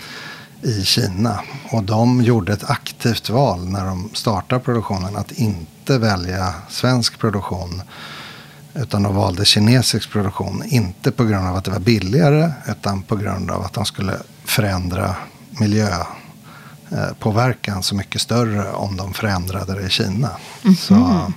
i 0.61 0.83
Kina. 0.83 1.39
Och 1.71 1.83
de 1.83 2.21
gjorde 2.21 2.53
ett 2.53 2.69
aktivt 2.69 3.29
val 3.29 3.69
när 3.69 3.85
de 3.85 4.09
startade 4.13 4.61
produktionen 4.61 5.15
att 5.15 5.31
inte 5.31 5.97
välja 5.97 6.53
svensk 6.69 7.19
produktion 7.19 7.81
utan 8.73 9.03
de 9.03 9.15
valde 9.15 9.45
kinesisk 9.45 10.11
produktion. 10.11 10.63
Inte 10.65 11.11
på 11.11 11.23
grund 11.23 11.47
av 11.47 11.55
att 11.55 11.65
det 11.65 11.71
var 11.71 11.79
billigare 11.79 12.51
utan 12.67 13.01
på 13.01 13.15
grund 13.15 13.51
av 13.51 13.61
att 13.61 13.73
de 13.73 13.85
skulle 13.85 14.17
förändra 14.45 15.15
miljöpåverkan 16.89 17.83
så 17.83 17.95
mycket 17.95 18.21
större 18.21 18.71
om 18.71 18.97
de 18.97 19.13
förändrade 19.13 19.73
det 19.73 19.81
i 19.81 19.89
Kina. 19.89 20.09
Mm 20.17 20.29
-hmm. 20.63 20.75
Så, 20.75 21.31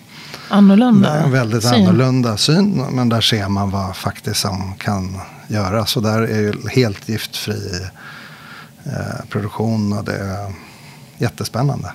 annorlunda 0.49 1.27
Väldigt 1.27 1.63
syn. 1.63 1.75
annorlunda 1.75 2.37
syn. 2.37 2.85
Men 2.91 3.09
där 3.09 3.21
ser 3.21 3.49
man 3.49 3.71
vad 3.71 3.97
faktiskt 3.97 4.41
som 4.41 4.75
kan 4.79 5.21
göras. 5.49 5.97
Och 5.97 6.03
där 6.03 6.23
är 6.23 6.41
ju 6.41 6.53
helt 6.69 7.09
giftfri 7.09 7.87
eh, 8.85 9.25
produktion 9.29 9.93
och 9.93 10.05
det 10.05 10.17
är 10.17 10.53
jättespännande. 11.19 11.93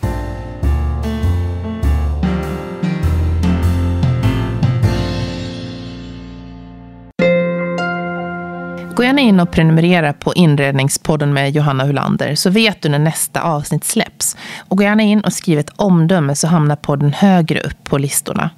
Gärna 9.07 9.21
in 9.21 9.39
och 9.39 9.51
prenumerera 9.51 10.13
på 10.13 10.33
Inredningspodden 10.33 11.33
med 11.33 11.55
Johanna 11.55 11.83
Hulander 11.83 12.35
så 12.35 12.49
vet 12.49 12.81
du 12.81 12.89
när 12.89 12.99
nästa 12.99 13.41
avsnitt 13.41 13.83
släpps. 13.83 14.37
Och 14.59 14.77
gå 14.77 14.83
gärna 14.83 15.03
in 15.03 15.21
och 15.21 15.33
skriv 15.33 15.59
ett 15.59 15.71
omdöme 15.75 16.35
så 16.35 16.47
hamnar 16.47 16.75
podden 16.75 17.13
högre 17.13 17.59
upp 17.59 17.83
på 17.83 17.97
listorna. 17.97 18.49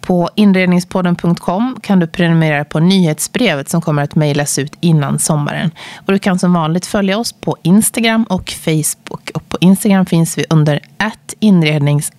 På 0.00 0.30
inredningspodden.com 0.34 1.76
kan 1.82 1.98
du 1.98 2.06
prenumerera 2.06 2.64
på 2.64 2.80
nyhetsbrevet 2.80 3.68
som 3.68 3.80
kommer 3.80 4.02
att 4.02 4.14
mejlas 4.14 4.58
ut 4.58 4.72
innan 4.80 5.18
sommaren. 5.18 5.70
Och 6.06 6.12
du 6.12 6.18
kan 6.18 6.38
som 6.38 6.52
vanligt 6.52 6.86
följa 6.86 7.18
oss 7.18 7.32
på 7.32 7.56
Instagram 7.62 8.24
och 8.24 8.50
Facebook. 8.50 9.30
Och 9.34 9.48
på 9.48 9.58
Instagram 9.60 10.06
finns 10.06 10.38
vi 10.38 10.44
under 10.50 10.80
inrednings 11.40 12.12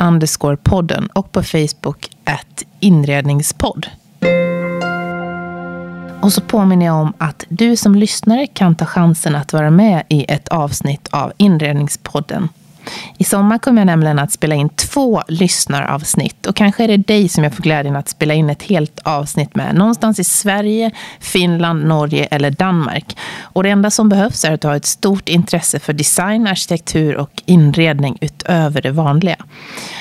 podden 0.63 1.08
och 1.13 1.32
på 1.32 1.43
Facebook 1.43 2.10
inredningspodd. 2.80 3.88
Och 6.23 6.33
så 6.33 6.41
påminner 6.41 6.86
jag 6.86 6.95
om 6.95 7.13
att 7.17 7.45
du 7.49 7.75
som 7.75 7.95
lyssnare 7.95 8.47
kan 8.47 8.75
ta 8.75 8.86
chansen 8.86 9.36
att 9.36 9.53
vara 9.53 9.71
med 9.71 10.03
i 10.09 10.25
ett 10.27 10.47
avsnitt 10.47 11.07
av 11.12 11.33
Inredningspodden. 11.38 12.49
I 13.17 13.23
sommar 13.23 13.57
kommer 13.57 13.81
jag 13.81 13.86
nämligen 13.86 14.19
att 14.19 14.31
spela 14.31 14.55
in 14.55 14.69
två 14.69 15.23
lyssnaravsnitt 15.27 16.45
och 16.45 16.55
kanske 16.55 16.83
är 16.83 16.88
det 16.88 16.97
dig 16.97 17.29
som 17.29 17.43
jag 17.43 17.53
får 17.53 17.63
glädjen 17.63 17.95
att 17.95 18.09
spela 18.09 18.33
in 18.33 18.49
ett 18.49 18.63
helt 18.63 18.99
avsnitt 19.03 19.55
med. 19.55 19.75
Någonstans 19.75 20.19
i 20.19 20.23
Sverige, 20.23 20.91
Finland, 21.19 21.86
Norge 21.86 22.25
eller 22.25 22.51
Danmark. 22.51 23.17
Och 23.41 23.63
det 23.63 23.69
enda 23.69 23.91
som 23.91 24.09
behövs 24.09 24.45
är 24.45 24.51
att 24.51 24.62
du 24.62 24.67
har 24.67 24.75
ett 24.75 24.86
stort 24.86 25.29
intresse 25.29 25.79
för 25.79 25.93
design, 25.93 26.47
arkitektur 26.47 27.15
och 27.15 27.43
inredning 27.45 28.17
utöver 28.21 28.81
det 28.81 28.91
vanliga. 28.91 29.38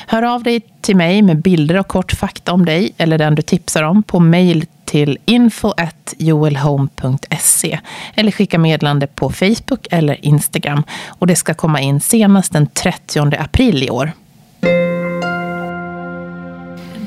Hör 0.07 0.23
av 0.23 0.43
dig 0.43 0.61
till 0.81 0.97
mig 0.97 1.23
med 1.23 1.43
bilder 1.43 1.79
och 1.79 1.89
kort 1.89 2.13
fakta 2.13 2.53
om 2.53 2.65
dig 2.65 2.93
eller 2.97 3.19
den 3.19 3.35
du 3.35 3.43
tipsar 3.43 3.83
om 3.83 4.03
på 4.03 4.21
mejl 4.21 4.67
till 4.93 5.19
info.joelhome.se 5.25 7.81
eller 8.15 8.31
skicka 8.31 8.59
meddelande 8.59 9.07
på 9.07 9.31
Facebook 9.31 9.87
eller 9.91 10.25
Instagram. 10.25 10.83
Och 11.09 11.27
det 11.27 11.37
ska 11.37 11.55
komma 11.55 11.81
in 11.81 12.01
senast 12.01 12.53
den 12.53 12.67
30 12.67 13.37
april 13.39 13.83
i 13.83 13.91
år. 13.91 14.13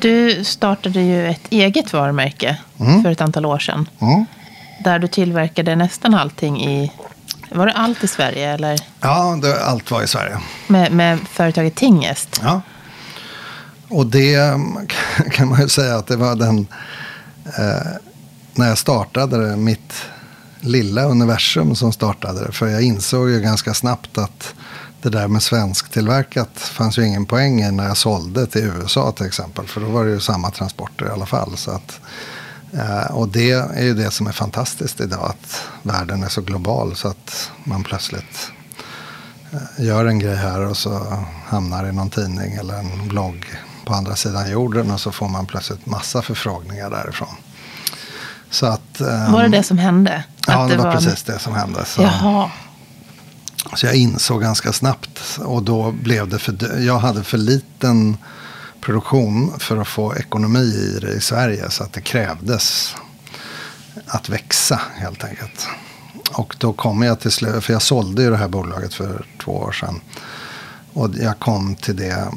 Du 0.02 0.44
startade 0.44 1.02
ju 1.02 1.28
ett 1.28 1.48
eget 1.50 1.94
varumärke 1.94 2.58
mm. 2.80 3.04
för 3.04 3.12
ett 3.12 3.22
antal 3.22 3.46
år 3.46 3.60
sedan. 3.60 3.90
Mm. 4.00 4.26
Där 4.84 5.00
du 5.00 5.08
tillverkade 5.08 5.76
nästan 5.76 6.14
allting 6.14 6.64
i... 6.64 6.92
Var 7.52 7.66
det 7.66 7.74
allt 7.74 8.04
i 8.04 8.08
Sverige? 8.08 8.54
Eller? 8.54 8.80
Ja, 9.02 9.40
det, 9.42 9.66
allt 9.66 9.92
var 9.92 10.04
i 10.04 10.08
Sverige. 10.08 10.38
Med, 10.68 10.92
med 10.92 11.20
företaget 11.20 11.76
Tingest? 11.76 12.42
Ja. 12.44 12.62
Och 13.88 14.06
det 14.06 14.38
kan 15.32 15.48
man 15.48 15.62
ju 15.62 15.70
säga 15.70 15.96
att 15.96 16.08
det 16.08 16.16
var 16.16 16.36
den 16.36 16.68
eh, 17.46 17.92
när 18.54 18.68
jag 18.68 18.78
startade 18.78 19.50
det, 19.50 19.58
mitt 19.58 19.94
lilla 20.60 21.04
universum 21.04 21.76
som 21.76 21.94
startade 21.94 22.46
det. 22.46 22.52
För 22.52 22.68
jag 22.68 22.82
insåg 22.82 23.30
ju 23.30 23.42
ganska 23.42 23.74
snabbt 23.74 24.18
att 24.18 24.54
det 25.02 25.10
där 25.10 25.28
med 25.28 25.44
svensktillverkat 25.44 26.60
fanns 26.60 26.98
ju 26.98 27.06
ingen 27.06 27.26
poäng 27.26 27.62
i 27.62 27.72
när 27.72 27.88
jag 27.88 27.98
sålde 27.98 28.48
till 28.48 28.64
USA 28.64 29.12
till 29.12 29.26
exempel. 29.26 29.68
För 29.68 29.82
då 29.82 29.88
var 29.88 30.06
det 30.06 30.12
ju 30.12 30.20
samma 30.20 30.52
transporter 30.52 31.06
i 31.06 31.10
alla 31.10 31.26
fall. 31.26 31.58
Så 31.58 31.72
att, 31.72 32.00
eh, 32.74 33.16
och 33.16 33.28
det 33.28 33.52
är 33.52 33.84
ju 33.84 33.94
det 33.94 34.12
som 34.12 34.28
är 34.28 34.32
fantastiskt 34.32 35.02
idag. 35.02 35.30
Att 35.30 35.62
världen 35.84 36.24
är 36.24 36.30
så 36.30 36.42
global 36.42 36.96
så 36.96 37.08
att 37.08 37.52
man 37.64 37.84
plötsligt 37.84 38.52
eh, 39.52 39.86
gör 39.86 40.06
en 40.06 40.20
grej 40.20 40.36
här 40.36 40.62
och 40.62 40.78
så 40.78 41.24
hamnar 41.46 41.90
i 41.90 41.92
någon 41.92 42.10
tidning 42.10 42.54
eller 42.54 42.74
en 42.74 43.08
blogg 43.08 43.46
på 43.86 43.94
andra 43.94 44.16
sidan 44.16 44.52
jorden 44.52 44.92
och 44.92 45.00
så 45.00 45.12
får 45.12 45.28
man 45.28 45.46
plötsligt 45.46 45.86
massa 45.86 46.22
förfrågningar 46.22 46.90
därifrån. 46.90 47.36
Så 48.50 48.66
att, 48.66 49.02
um, 49.02 49.32
var 49.32 49.44
det 49.44 49.50
det 49.50 49.64
som 49.64 49.78
hände? 49.78 50.24
Ja, 50.48 50.64
det, 50.64 50.76
det, 50.76 50.84
var, 50.84 50.92
precis 50.92 51.24
det 51.24 51.40
som 51.40 51.56
hände. 51.56 51.86
Så, 51.86 52.02
Jaha. 52.02 52.52
så 53.76 53.86
jag 53.86 53.96
insåg 53.96 54.42
ganska 54.42 54.74
snabbt 54.74 55.40
och 55.46 55.64
då 55.64 55.92
blev 55.92 56.28
det 56.28 56.40
för, 56.40 56.80
jag 56.80 57.00
hade 57.00 57.24
för 57.24 57.38
liten 57.38 58.18
produktion 58.82 59.54
för 59.60 59.78
att 59.78 59.88
få 59.88 60.16
ekonomi 60.16 60.94
i 60.98 61.00
det 61.02 61.12
i 61.12 61.22
Sverige 61.22 61.70
så 61.70 61.84
att 61.84 61.94
det 61.94 62.02
krävdes 62.02 62.96
att 64.08 64.30
växa 64.30 64.82
helt 64.96 65.24
enkelt. 65.24 65.68
Och 66.32 66.56
då 66.60 66.74
kom 66.74 67.02
jag 67.02 67.20
till 67.20 67.32
slut, 67.32 67.64
för 67.64 67.74
jag 67.74 67.82
sålde 67.82 68.24
ju 68.24 68.30
det 68.30 68.38
här 68.38 68.48
bolaget 68.48 68.94
för 68.94 69.26
två 69.44 69.52
år 69.52 69.72
sedan. 69.72 70.02
Och 70.94 71.10
jag 71.16 71.40
kom 71.40 71.76
till 71.76 71.96
det 71.96 72.28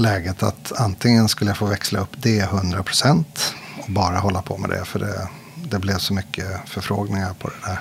läget 0.00 0.42
att 0.42 0.72
antingen 0.76 1.28
skulle 1.28 1.50
jag 1.50 1.58
få 1.58 1.66
växla 1.66 2.00
upp 2.00 2.16
det 2.16 2.38
100 2.38 2.82
procent 2.82 3.54
och 3.82 3.92
bara 3.92 4.18
hålla 4.18 4.42
på 4.42 4.56
med 4.56 4.70
det 4.70 4.84
för 4.84 4.98
det, 4.98 5.28
det 5.54 5.78
blev 5.78 5.98
så 5.98 6.14
mycket 6.14 6.46
förfrågningar 6.66 7.34
på 7.34 7.48
det 7.48 7.70
där. 7.70 7.80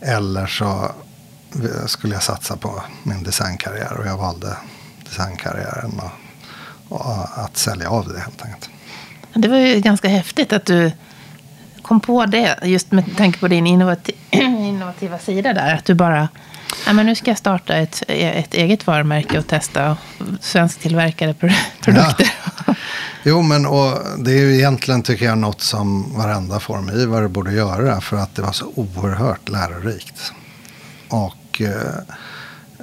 Eller 0.00 0.46
så 0.46 0.92
skulle 1.86 2.14
jag 2.14 2.22
satsa 2.22 2.56
på 2.56 2.82
min 3.02 3.22
designkarriär 3.22 3.92
och 3.98 4.06
jag 4.06 4.16
valde 4.16 4.56
designkarriären 5.04 6.00
och, 6.00 7.00
och 7.00 7.44
att 7.44 7.56
sälja 7.56 7.90
av 7.90 8.08
det 8.08 8.20
helt 8.20 8.42
enkelt. 8.42 8.70
Det 9.34 9.48
var 9.48 9.56
ju 9.56 9.80
ganska 9.80 10.08
häftigt 10.08 10.52
att 10.52 10.64
du 10.64 10.92
kom 11.82 12.00
på 12.00 12.26
det, 12.26 12.58
just 12.62 12.92
med 12.92 13.16
tanke 13.16 13.38
på 13.38 13.48
din 13.48 13.66
innovativa 14.30 15.18
sida 15.18 15.52
där. 15.52 15.74
Att 15.74 15.84
du 15.84 15.94
bara 15.94 16.28
Ja, 16.86 16.92
men 16.92 17.06
nu 17.06 17.14
ska 17.14 17.30
jag 17.30 17.38
starta 17.38 17.76
ett, 17.76 18.02
ett 18.08 18.54
eget 18.54 18.86
varumärke 18.86 19.38
och 19.38 19.46
testa 19.46 19.96
svensktillverkade 20.40 21.34
produkter. 21.34 22.32
Ja. 22.66 22.74
Jo, 23.24 23.42
men 23.42 23.66
och 23.66 23.98
det 24.18 24.30
är 24.30 24.38
ju 24.38 24.54
egentligen 24.54 25.02
tycker 25.02 25.24
jag 25.24 25.38
något 25.38 25.60
som 25.60 26.16
varenda 26.16 26.60
formgivare 26.60 27.28
borde 27.28 27.52
göra 27.52 28.00
för 28.00 28.16
att 28.16 28.34
det 28.34 28.42
var 28.42 28.52
så 28.52 28.72
oerhört 28.74 29.48
lärorikt. 29.48 30.32
Och 31.08 31.60
eh, 31.60 32.16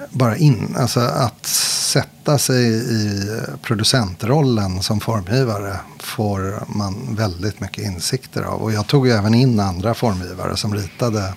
bara 0.10 0.38
in, 0.38 0.76
alltså 0.80 1.00
att 1.00 1.46
sätta 1.46 2.38
sig 2.38 2.66
i 2.94 3.28
producentrollen 3.62 4.84
som 4.84 5.00
formgivare 5.00 5.80
får 6.00 6.64
man 6.68 7.16
väldigt 7.16 7.60
mycket 7.60 7.84
insikter 7.84 8.44
av. 8.44 8.62
Och 8.62 8.72
jag 8.72 8.88
tog 8.88 9.08
även 9.08 9.34
in 9.34 9.60
andra 9.60 9.94
formgivare 9.94 10.58
som 10.58 10.76
ritade 10.76 11.34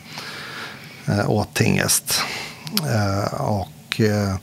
Eh, 1.07 1.31
åt 1.31 1.55
Tingest. 1.55 2.21
Eh, 2.83 3.35
och 3.35 4.01
eh, 4.01 4.37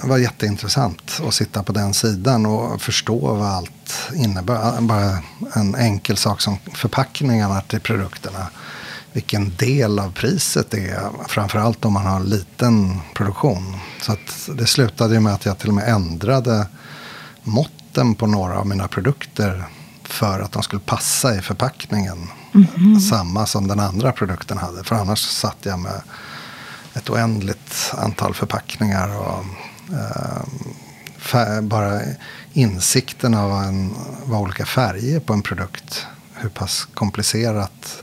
det 0.00 0.08
var 0.08 0.18
jätteintressant 0.18 1.20
att 1.28 1.34
sitta 1.34 1.62
på 1.62 1.72
den 1.72 1.94
sidan 1.94 2.46
och 2.46 2.82
förstå 2.82 3.34
vad 3.34 3.48
allt 3.48 4.10
innebär. 4.14 4.74
Eh, 4.74 4.80
bara 4.80 5.18
en 5.54 5.74
enkel 5.74 6.16
sak 6.16 6.40
som 6.40 6.58
förpackningarna 6.74 7.60
till 7.60 7.80
produkterna 7.80 8.46
vilken 9.12 9.56
del 9.56 9.98
av 9.98 10.12
priset 10.12 10.70
det 10.70 10.88
är. 10.88 11.10
Framförallt 11.28 11.84
om 11.84 11.92
man 11.92 12.06
har 12.06 12.20
liten 12.20 13.00
produktion. 13.14 13.76
Så 14.02 14.16
det 14.52 14.66
slutade 14.66 15.14
ju 15.14 15.20
med 15.20 15.34
att 15.34 15.44
jag 15.44 15.58
till 15.58 15.68
och 15.68 15.74
med 15.74 15.88
ändrade 15.88 16.66
måtten 17.42 18.14
på 18.14 18.26
några 18.26 18.58
av 18.58 18.66
mina 18.66 18.88
produkter 18.88 19.64
för 20.02 20.40
att 20.40 20.52
de 20.52 20.62
skulle 20.62 20.82
passa 20.82 21.34
i 21.34 21.42
förpackningen. 21.42 22.28
Mm 22.54 22.66
-hmm. 22.66 22.98
Samma 22.98 23.46
som 23.46 23.68
den 23.68 23.80
andra 23.80 24.12
produkten 24.12 24.58
hade. 24.58 24.84
För 24.84 24.96
annars 24.96 25.20
satt 25.20 25.56
jag 25.62 25.78
med 25.78 26.02
ett 26.94 27.10
oändligt 27.10 27.92
antal 27.98 28.34
förpackningar. 28.34 29.18
Och, 29.18 29.44
eh, 29.94 30.42
bara 31.62 32.00
insikten 32.52 33.34
av 33.34 33.62
en, 33.62 33.94
vad 34.24 34.40
olika 34.40 34.66
färger 34.66 35.20
på 35.20 35.32
en 35.32 35.42
produkt. 35.42 36.06
Hur 36.34 36.48
pass 36.48 36.88
komplicerat 36.94 38.02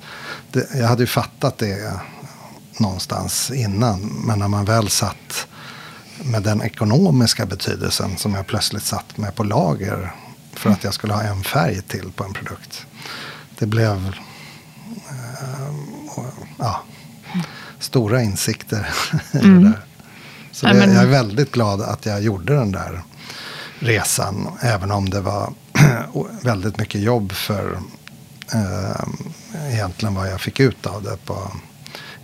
det, 0.52 0.68
jag 0.76 0.88
hade 0.88 1.04
ju 1.04 1.08
fattat 1.08 1.58
det 1.58 2.00
någonstans 2.80 3.52
innan. 3.52 4.02
Men 4.02 4.40
när 4.40 4.48
man 4.48 4.66
väl 4.66 4.90
satt 4.90 5.48
med 6.24 6.44
den 6.44 6.62
ekonomiska 6.62 7.46
betydelsen 7.46 8.18
som 8.18 8.34
jag 8.34 8.48
plötsligt 8.48 8.84
satt 8.84 9.18
med 9.18 9.36
på 9.36 9.44
lager 9.44 10.16
för 10.54 10.70
att 10.70 10.84
jag 10.84 10.94
skulle 10.94 11.14
ha 11.14 11.24
en 11.24 11.44
färg 11.44 11.82
till 11.82 12.12
på 12.12 12.24
en 12.24 12.34
produkt. 12.34 12.86
Det 13.60 13.66
blev 13.66 14.16
ja, 16.60 16.82
stora 17.80 18.22
insikter 18.22 18.88
i 19.34 19.38
mm. 19.38 19.64
det 19.64 19.70
där. 19.70 19.80
Så 20.52 20.68
det, 20.68 20.94
jag 20.94 21.04
är 21.04 21.08
väldigt 21.08 21.52
glad 21.52 21.82
att 21.82 22.06
jag 22.06 22.22
gjorde 22.22 22.56
den 22.56 22.72
där 22.72 23.02
resan. 23.80 24.48
Även 24.62 24.92
om 24.92 25.10
det 25.10 25.22
var 25.22 25.54
väldigt 26.44 26.78
mycket 26.78 27.02
jobb 27.02 27.32
för 27.32 27.80
eh, 28.54 29.74
egentligen 29.74 30.16
vad 30.16 30.32
jag 30.32 30.42
fick 30.42 30.60
ut 30.60 30.86
av 30.86 31.04
det 31.04 31.18
på, 31.26 31.52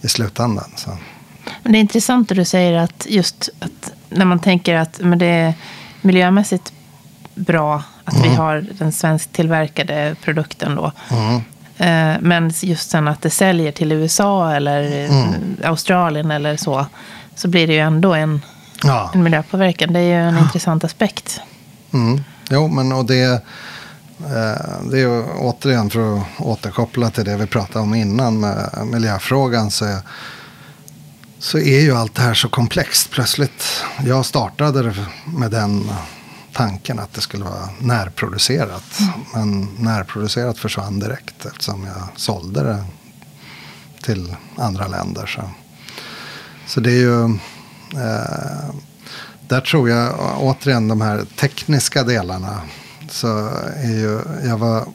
i 0.01 0.07
slutändan. 0.07 0.71
Så. 0.75 0.97
Men 1.63 1.71
det 1.71 1.77
är 1.77 1.79
intressant 1.79 2.31
att 2.31 2.37
du 2.37 2.45
säger 2.45 2.73
att 2.73 3.05
just 3.09 3.49
att 3.59 3.91
när 4.09 4.25
man 4.25 4.39
tänker 4.39 4.75
att 4.75 4.99
men 4.99 5.19
det 5.19 5.25
är 5.25 5.53
miljömässigt 6.01 6.73
bra 7.35 7.83
att 8.03 8.15
mm. 8.15 8.29
vi 8.29 8.35
har 8.35 8.65
den 8.71 8.91
svensktillverkade 8.91 10.15
produkten 10.21 10.75
då. 10.75 10.91
Mm. 11.11 11.41
Eh, 11.77 12.13
men 12.19 12.51
just 12.61 12.89
sen 12.89 13.07
att 13.07 13.21
det 13.21 13.29
säljer 13.29 13.71
till 13.71 13.91
USA 13.91 14.53
eller 14.53 15.05
mm. 15.05 15.57
Australien 15.63 16.31
eller 16.31 16.57
så. 16.57 16.85
Så 17.35 17.47
blir 17.47 17.67
det 17.67 17.73
ju 17.73 17.79
ändå 17.79 18.13
en, 18.13 18.41
ja. 18.83 19.11
en 19.13 19.23
miljöpåverkan. 19.23 19.93
Det 19.93 19.99
är 19.99 20.03
ju 20.03 20.27
en 20.29 20.35
ja. 20.35 20.41
intressant 20.41 20.83
aspekt. 20.83 21.41
Mm. 21.93 22.23
Jo, 22.49 22.67
men 22.67 22.91
och 22.91 23.05
det 23.05 23.43
Eh, 24.19 24.89
det 24.91 25.01
är 25.01 25.25
återigen 25.37 25.89
för 25.89 26.17
att 26.17 26.23
återkoppla 26.39 27.09
till 27.09 27.25
det 27.25 27.37
vi 27.37 27.47
pratade 27.47 27.79
om 27.79 27.93
innan 27.93 28.39
med 28.39 28.69
miljöfrågan. 28.91 29.71
Så 29.71 29.85
är, 29.85 29.97
så 31.39 31.57
är 31.57 31.79
ju 31.79 31.95
allt 31.95 32.15
det 32.15 32.21
här 32.21 32.33
så 32.33 32.49
komplext. 32.49 33.11
Plötsligt, 33.11 33.83
jag 34.05 34.25
startade 34.25 34.93
med 35.25 35.51
den 35.51 35.91
tanken 36.55 36.99
att 36.99 37.13
det 37.13 37.21
skulle 37.21 37.43
vara 37.43 37.69
närproducerat. 37.79 38.99
Mm. 38.99 39.11
Men 39.33 39.69
närproducerat 39.79 40.57
försvann 40.57 40.99
direkt 40.99 41.45
eftersom 41.45 41.85
jag 41.85 42.07
sålde 42.15 42.63
det 42.63 42.83
till 44.01 44.35
andra 44.57 44.87
länder. 44.87 45.25
Så, 45.25 45.41
så 46.67 46.79
det 46.79 46.91
är 46.91 46.99
ju... 46.99 47.25
Eh, 47.93 48.75
där 49.47 49.61
tror 49.61 49.89
jag 49.89 50.15
återigen 50.39 50.87
de 50.87 51.01
här 51.01 51.25
tekniska 51.39 52.03
delarna 52.03 52.61
så 53.09 53.47
är 53.75 53.91
ju, 53.91 54.19
jag 54.43 54.57
var 54.57 54.85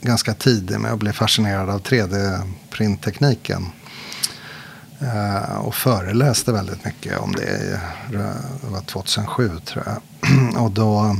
ganska 0.00 0.34
tidig 0.34 0.80
med 0.80 0.92
att 0.92 0.98
bli 0.98 1.12
fascinerad 1.12 1.70
av 1.70 1.82
3D-printtekniken. 1.82 3.66
Eh, 5.00 5.56
och 5.56 5.74
föreläste 5.74 6.52
väldigt 6.52 6.84
mycket 6.84 7.18
om 7.18 7.32
det. 7.32 7.80
Det 8.10 8.70
var 8.70 8.80
2007 8.80 9.50
tror 9.64 9.84
jag. 9.86 10.62
och 10.62 10.70
då 10.70 11.16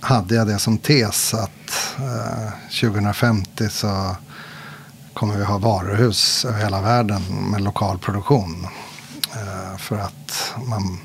hade 0.00 0.34
jag 0.34 0.46
det 0.46 0.58
som 0.58 0.78
tes 0.78 1.34
att 1.34 1.96
eh, 1.98 2.52
2050 2.80 3.68
så 3.68 4.16
kommer 5.14 5.36
vi 5.36 5.44
ha 5.44 5.58
varuhus 5.58 6.44
över 6.44 6.58
hela 6.58 6.80
världen 6.80 7.22
med 7.50 7.60
lokal 7.60 7.98
produktion. 7.98 8.66
Eh, 9.34 9.76
för 9.78 9.98
att 9.98 10.54
man 10.66 10.98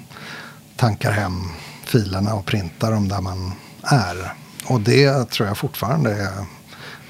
tankar 0.76 1.12
hem 1.12 1.44
filerna 1.84 2.34
och 2.34 2.46
printar 2.46 2.92
dem 2.92 3.08
där 3.08 3.22
man 3.22 3.54
är. 3.84 4.34
Och 4.66 4.82
det 4.82 5.30
tror 5.30 5.48
jag 5.48 5.58
fortfarande 5.58 6.12
är. 6.12 6.46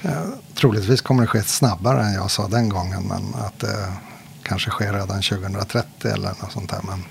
Eh, 0.01 0.30
troligtvis 0.55 1.01
kommer 1.01 1.22
det 1.22 1.28
ske 1.28 1.43
snabbare 1.43 2.03
än 2.03 2.14
jag 2.14 2.32
sa 2.32 2.47
den 2.47 2.70
gången. 2.70 3.03
Men 3.03 3.43
att 3.45 3.60
det 3.60 3.93
kanske 4.48 4.70
sker 4.70 4.93
redan 4.93 5.22
2030 5.22 6.12
eller 6.12 6.28
något 6.28 6.52
sånt 6.52 6.70
där. 6.70 6.80
Men 6.84 7.04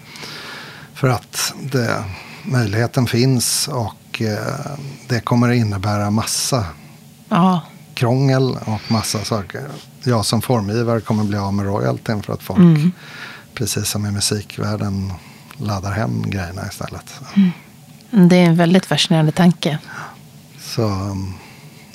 för 0.94 1.08
att 1.08 1.54
det, 1.72 2.04
möjligheten 2.42 3.06
finns 3.06 3.68
och 3.68 4.22
eh, 4.22 4.76
det 5.08 5.20
kommer 5.20 5.50
att 5.50 5.56
innebära 5.56 6.10
massa 6.10 6.66
Aha. 7.28 7.62
krångel 7.94 8.56
och 8.64 8.80
massa 8.92 9.24
saker. 9.24 9.62
Jag 10.04 10.26
som 10.26 10.42
formgivare 10.42 11.00
kommer 11.00 11.24
bli 11.24 11.38
av 11.38 11.54
med 11.54 11.66
royaltyn 11.66 12.22
för 12.22 12.32
att 12.32 12.42
folk, 12.42 12.58
mm. 12.58 12.92
precis 13.54 13.88
som 13.88 14.06
i 14.06 14.10
musikvärlden, 14.10 15.12
laddar 15.56 15.92
hem 15.92 16.22
grejerna 16.30 16.66
istället. 16.68 17.20
Mm. 17.34 18.28
Det 18.28 18.36
är 18.36 18.44
en 18.44 18.56
väldigt 18.56 18.86
fascinerande 18.86 19.32
tanke. 19.32 19.78
Så, 20.60 21.16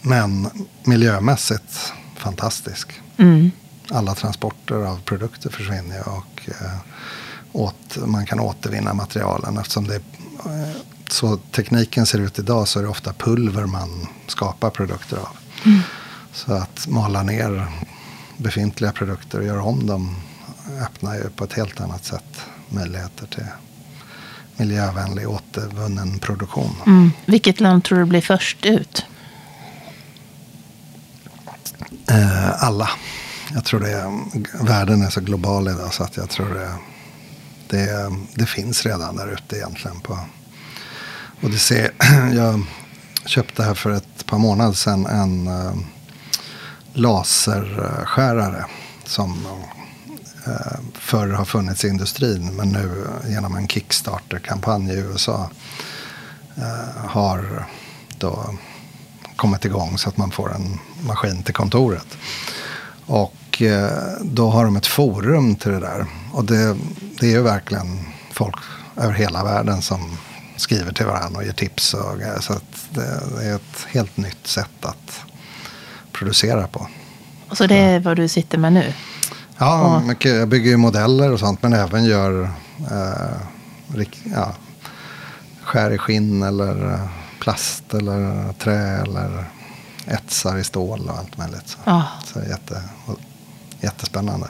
men 0.01 0.49
miljömässigt 0.83 1.93
fantastisk. 2.15 3.01
Mm. 3.17 3.51
Alla 3.91 4.15
transporter 4.15 4.75
av 4.75 5.01
produkter 5.01 5.49
försvinner 5.49 6.07
och 6.07 6.49
eh, 6.49 6.77
åt, 7.51 7.97
man 8.05 8.25
kan 8.25 8.39
återvinna 8.39 8.93
materialen. 8.93 9.57
Eftersom 9.57 9.87
det, 9.87 9.95
eh, 9.95 10.75
så 11.09 11.37
tekniken 11.37 12.05
ser 12.05 12.19
ut 12.19 12.39
idag 12.39 12.67
så 12.67 12.79
är 12.79 12.83
det 12.83 12.89
ofta 12.89 13.13
pulver 13.13 13.65
man 13.65 14.07
skapar 14.27 14.69
produkter 14.69 15.17
av. 15.17 15.37
Mm. 15.65 15.79
Så 16.33 16.53
att 16.53 16.87
mala 16.87 17.23
ner 17.23 17.67
befintliga 18.37 18.91
produkter 18.91 19.39
och 19.39 19.45
göra 19.45 19.63
om 19.63 19.87
dem 19.87 20.15
öppnar 20.81 21.15
ju 21.15 21.29
på 21.29 21.43
ett 21.43 21.53
helt 21.53 21.81
annat 21.81 22.05
sätt 22.05 22.45
möjligheter 22.69 23.25
till 23.25 23.45
miljövänlig 24.57 25.29
återvunnen 25.29 26.19
produktion. 26.19 26.75
Mm. 26.85 27.11
Vilket 27.25 27.59
land 27.59 27.83
tror 27.83 27.99
du 27.99 28.05
blir 28.05 28.21
först 28.21 28.65
ut? 28.65 29.05
Eh, 32.07 32.63
alla. 32.63 32.89
Jag 33.53 33.65
tror 33.65 33.79
det 33.79 33.91
är, 33.91 34.23
världen 34.65 35.01
är 35.01 35.09
så 35.09 35.21
global 35.21 35.67
idag 35.67 35.93
så 35.93 36.03
att 36.03 36.17
jag 36.17 36.29
tror 36.29 36.53
det, 36.53 36.77
det, 37.67 38.11
det 38.35 38.45
finns 38.45 38.85
redan 38.85 39.15
där 39.15 39.33
ute 39.33 39.57
egentligen. 39.57 39.99
På, 39.99 40.19
och 41.41 41.49
det 41.49 41.57
ser, 41.57 41.91
jag 42.33 42.63
köpte 43.25 43.63
här 43.63 43.73
för 43.73 43.91
ett 43.91 44.25
par 44.25 44.37
månader 44.37 44.73
sedan 44.73 45.05
en 45.05 45.47
uh, 45.47 45.73
laserskärare 46.93 48.65
som 49.05 49.45
eh, 50.47 50.79
förr 50.93 51.29
har 51.29 51.45
funnits 51.45 51.85
i 51.85 51.87
industrin 51.87 52.55
men 52.55 52.69
nu 52.69 53.07
genom 53.27 53.55
en 53.55 53.67
Kickstarter-kampanj 53.67 54.91
i 54.91 54.97
USA 54.97 55.49
eh, 56.57 57.05
har 57.07 57.65
då 58.17 58.55
kommit 59.35 59.65
igång 59.65 59.97
så 59.97 60.09
att 60.09 60.17
man 60.17 60.31
får 60.31 60.55
en 60.55 60.79
maskin 61.07 61.43
till 61.43 61.53
kontoret. 61.53 62.07
Och 63.05 63.33
eh, 63.59 63.89
då 64.21 64.49
har 64.49 64.65
de 64.65 64.75
ett 64.75 64.87
forum 64.87 65.55
till 65.55 65.71
det 65.71 65.79
där. 65.79 66.05
Och 66.33 66.45
det, 66.45 66.77
det 67.19 67.25
är 67.25 67.31
ju 67.31 67.41
verkligen 67.41 68.05
folk 68.31 68.55
över 68.97 69.13
hela 69.13 69.43
världen 69.43 69.81
som 69.81 70.17
skriver 70.55 70.93
till 70.93 71.05
varandra 71.05 71.39
och 71.39 71.45
ger 71.45 71.51
tips. 71.51 71.93
Och, 71.93 72.17
så 72.39 72.53
det, 72.89 73.21
det 73.37 73.45
är 73.45 73.55
ett 73.55 73.87
helt 73.87 74.17
nytt 74.17 74.47
sätt 74.47 74.85
att 74.85 75.21
producera 76.11 76.67
på. 76.67 76.87
Och 77.49 77.57
så 77.57 77.67
det 77.67 77.77
är 77.77 77.99
vad 77.99 78.17
du 78.17 78.27
sitter 78.27 78.57
med 78.57 78.73
nu? 78.73 78.93
Ja, 79.57 79.95
och... 79.95 80.03
mycket, 80.03 80.35
jag 80.35 80.47
bygger 80.47 80.69
ju 80.69 80.77
modeller 80.77 81.31
och 81.31 81.39
sånt 81.39 81.63
men 81.63 81.73
även 81.73 82.05
gör 82.05 82.49
eh, 82.91 84.05
ja, 84.23 84.53
skär 85.61 85.91
i 85.91 85.97
skinn 85.97 86.43
eller 86.43 86.93
eh, 86.93 87.09
plast 87.39 87.93
eller 87.93 88.53
trä 88.53 89.01
eller 89.01 89.45
etsar 90.05 90.57
i 90.57 90.63
stål 90.63 91.09
och 91.09 91.17
allt 91.17 91.37
möjligt. 91.37 91.67
Så, 91.67 91.91
oh. 91.91 92.03
så 92.33 92.39
jätte, 92.39 92.81
Jättespännande. 93.81 94.47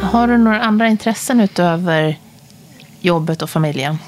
Har 0.00 0.28
du 0.28 0.38
några 0.38 0.60
andra 0.60 0.88
intressen 0.88 1.40
utöver 1.40 2.20
jobbet 3.00 3.42
och 3.42 3.50
familjen? 3.50 3.98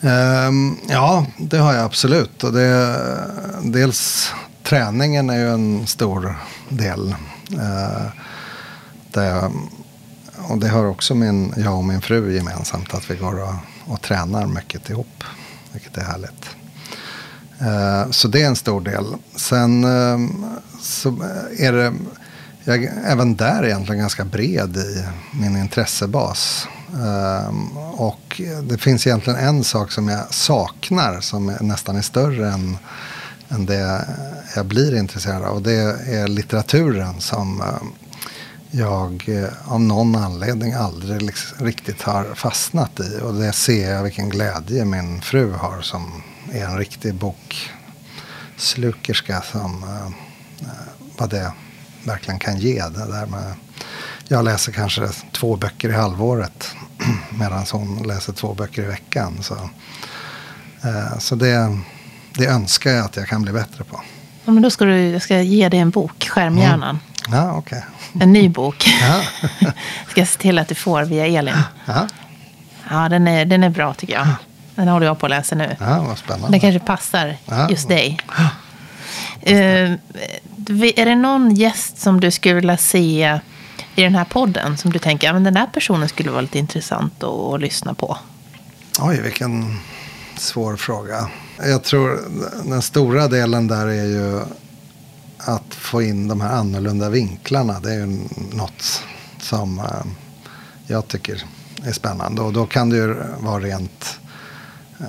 Um, 0.00 0.78
ja, 0.88 1.26
det 1.38 1.58
har 1.58 1.74
jag 1.74 1.84
absolut. 1.84 2.44
Och 2.44 2.52
det, 2.52 2.96
dels 3.62 4.32
träningen 4.62 5.30
är 5.30 5.38
ju 5.38 5.48
en 5.50 5.86
stor 5.86 6.34
del. 6.68 7.14
Eh, 7.52 7.58
uh, 7.58 8.10
det, 9.12 9.50
och 10.48 10.58
det 10.58 10.68
har 10.68 10.86
också 10.86 11.14
min, 11.14 11.54
jag 11.56 11.76
och 11.76 11.84
min 11.84 12.00
fru 12.00 12.34
gemensamt, 12.34 12.94
att 12.94 13.10
vi 13.10 13.16
går 13.16 13.42
och, 13.42 13.54
och 13.92 14.02
tränar 14.02 14.46
mycket 14.46 14.90
ihop. 14.90 15.24
Vilket 15.76 15.96
är 15.96 16.04
härligt. 16.04 16.56
Eh, 17.58 18.10
så 18.10 18.28
det 18.28 18.42
är 18.42 18.46
en 18.46 18.56
stor 18.56 18.80
del. 18.80 19.04
Sen 19.36 19.84
eh, 19.84 20.18
så 20.80 21.08
är 21.58 21.72
det 21.72 21.92
jag 22.64 22.88
även 23.04 23.36
där 23.36 23.64
egentligen 23.64 24.00
ganska 24.00 24.24
bred 24.24 24.76
i 24.76 25.04
min 25.32 25.56
intressebas. 25.56 26.68
Eh, 26.94 27.54
och 28.00 28.40
det 28.62 28.78
finns 28.78 29.06
egentligen 29.06 29.38
en 29.38 29.64
sak 29.64 29.92
som 29.92 30.08
jag 30.08 30.34
saknar 30.34 31.20
som 31.20 31.56
nästan 31.60 31.96
är 31.96 32.02
större 32.02 32.52
än, 32.52 32.78
än 33.48 33.66
det 33.66 34.04
jag 34.56 34.66
blir 34.66 34.96
intresserad 34.96 35.42
av. 35.42 35.54
Och 35.54 35.62
det 35.62 35.80
är 36.14 36.28
litteraturen 36.28 37.20
som 37.20 37.62
jag 38.70 39.24
eh, 39.28 39.72
av 39.72 39.80
någon 39.80 40.16
anledning 40.16 40.72
aldrig 40.72 41.22
liksom, 41.22 41.66
riktigt 41.66 42.02
har 42.02 42.34
fastnat 42.34 43.00
i. 43.00 43.20
Och 43.22 43.34
det 43.34 43.52
ser 43.52 43.90
jag 43.90 44.02
vilken 44.02 44.28
glädje 44.28 44.84
min 44.84 45.20
fru 45.20 45.52
har 45.52 45.80
som 45.80 46.22
är 46.52 46.64
en 46.64 46.78
riktig 46.78 47.14
bokslukerska 47.14 49.40
som 49.40 49.82
eh, 49.82 50.06
eh 50.68 50.72
vad 51.18 51.30
det 51.30 51.52
verkligen 52.04 52.38
kan 52.38 52.58
ge. 52.58 52.82
Det 52.82 53.06
där 53.06 53.26
med, 53.26 53.54
jag 54.28 54.44
läser 54.44 54.72
kanske 54.72 55.08
två 55.32 55.56
böcker 55.56 55.88
i 55.88 55.92
halvåret 55.92 56.74
medan 57.38 57.64
hon 57.72 58.02
läser 58.06 58.32
två 58.32 58.54
böcker 58.54 58.82
i 58.82 58.86
veckan. 58.86 59.38
Så, 59.42 59.54
eh, 60.84 61.18
så 61.18 61.34
det, 61.34 61.78
det 62.34 62.46
önskar 62.46 62.90
jag 62.90 63.04
att 63.04 63.16
jag 63.16 63.28
kan 63.28 63.42
bli 63.42 63.52
bättre 63.52 63.84
på. 63.84 64.00
Ja, 64.44 64.52
men 64.52 64.62
då 64.62 64.70
ska 64.70 64.84
du, 64.84 65.08
jag 65.08 65.22
ska 65.22 65.40
ge 65.40 65.68
dig 65.68 65.80
en 65.80 65.90
bok, 65.90 66.28
Skärmhjärnan. 66.28 66.90
Mm. 66.90 67.02
Ja, 67.32 67.56
okay. 67.56 67.80
En 68.20 68.32
ny 68.32 68.48
bok. 68.48 68.88
Ja. 69.00 69.22
ska 70.08 70.20
jag 70.20 70.28
se 70.28 70.38
till 70.38 70.58
att 70.58 70.68
du 70.68 70.74
får 70.74 71.02
via 71.02 71.26
Elin. 71.26 71.54
Ja, 71.86 72.08
ja 72.90 73.08
den, 73.08 73.28
är, 73.28 73.44
den 73.44 73.64
är 73.64 73.70
bra 73.70 73.94
tycker 73.94 74.14
jag. 74.14 74.26
Den 74.74 74.88
håller 74.88 75.06
jag 75.06 75.18
på 75.18 75.26
att 75.26 75.30
läsa 75.30 75.54
nu. 75.54 75.76
Ja, 75.80 76.04
vad 76.08 76.18
spännande. 76.18 76.50
Den 76.50 76.60
kanske 76.60 76.80
passar 76.80 77.36
ja. 77.46 77.70
just 77.70 77.88
dig. 77.88 78.18
Uh, 79.50 79.92
är 80.96 81.04
det 81.04 81.14
någon 81.14 81.54
gäst 81.54 81.98
som 81.98 82.20
du 82.20 82.30
skulle 82.30 82.54
vilja 82.54 82.76
se 82.76 83.38
i 83.94 84.02
den 84.02 84.14
här 84.14 84.24
podden 84.24 84.76
som 84.76 84.92
du 84.92 84.98
tänker 84.98 85.34
att 85.34 85.44
den 85.44 85.54
där 85.54 85.66
personen 85.66 86.08
skulle 86.08 86.30
vara 86.30 86.40
lite 86.40 86.58
intressant 86.58 87.22
att, 87.22 87.54
att 87.54 87.60
lyssna 87.60 87.94
på? 87.94 88.18
Oj, 89.00 89.20
vilken 89.20 89.78
svår 90.36 90.76
fråga. 90.76 91.28
Jag 91.58 91.82
tror 91.82 92.20
den 92.64 92.82
stora 92.82 93.28
delen 93.28 93.68
där 93.68 93.86
är 93.86 94.04
ju 94.04 94.40
att 95.38 95.74
få 95.74 96.02
in 96.02 96.28
de 96.28 96.40
här 96.40 96.56
annorlunda 96.56 97.10
vinklarna. 97.10 97.80
Det 97.80 97.92
är 97.92 97.98
ju 97.98 98.18
något 98.52 99.02
som 99.40 99.78
eh, 99.78 100.06
jag 100.86 101.08
tycker 101.08 101.44
är 101.84 101.92
spännande. 101.92 102.42
Och 102.42 102.52
då 102.52 102.66
kan 102.66 102.90
det 102.90 102.96
ju 102.96 103.14
vara 103.40 103.62
rent 103.62 104.18
eh, 105.00 105.06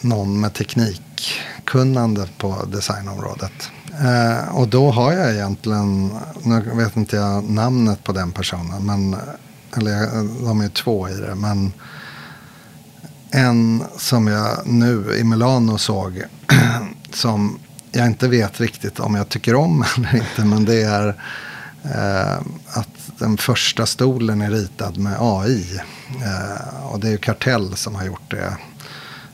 någon 0.00 0.40
med 0.40 0.54
teknikkunnande 0.54 2.28
på 2.38 2.64
designområdet. 2.72 3.70
Eh, 4.00 4.56
och 4.56 4.68
då 4.68 4.90
har 4.90 5.12
jag 5.12 5.34
egentligen, 5.34 6.10
nu 6.42 6.60
vet 6.74 6.96
inte 6.96 7.16
jag 7.16 7.50
namnet 7.50 8.04
på 8.04 8.12
den 8.12 8.32
personen, 8.32 8.86
men, 8.86 9.16
eller 9.76 10.02
eh, 10.02 10.24
de 10.44 10.60
är 10.60 10.68
två 10.68 11.08
i 11.08 11.14
det, 11.14 11.34
men 11.34 11.72
en 13.30 13.84
som 13.96 14.26
jag 14.26 14.66
nu 14.66 15.16
i 15.20 15.24
Milano 15.24 15.78
såg, 15.78 16.22
som 17.12 17.58
jag 17.92 18.06
inte 18.06 18.28
vet 18.28 18.60
riktigt 18.60 19.00
om 19.00 19.14
jag 19.14 19.28
tycker 19.28 19.54
om 19.54 19.84
eller 19.96 20.16
inte, 20.16 20.44
men 20.44 20.64
det 20.64 20.82
är 20.82 21.08
eh, 21.84 22.38
att 22.66 22.88
den 23.18 23.36
första 23.36 23.86
stolen 23.86 24.42
är 24.42 24.50
ritad 24.50 24.98
med 24.98 25.16
AI. 25.20 25.80
Eh, 26.24 26.86
och 26.86 27.00
det 27.00 27.06
är 27.06 27.12
ju 27.12 27.18
Kartell 27.18 27.76
som 27.76 27.94
har 27.94 28.04
gjort 28.04 28.30
det 28.30 28.56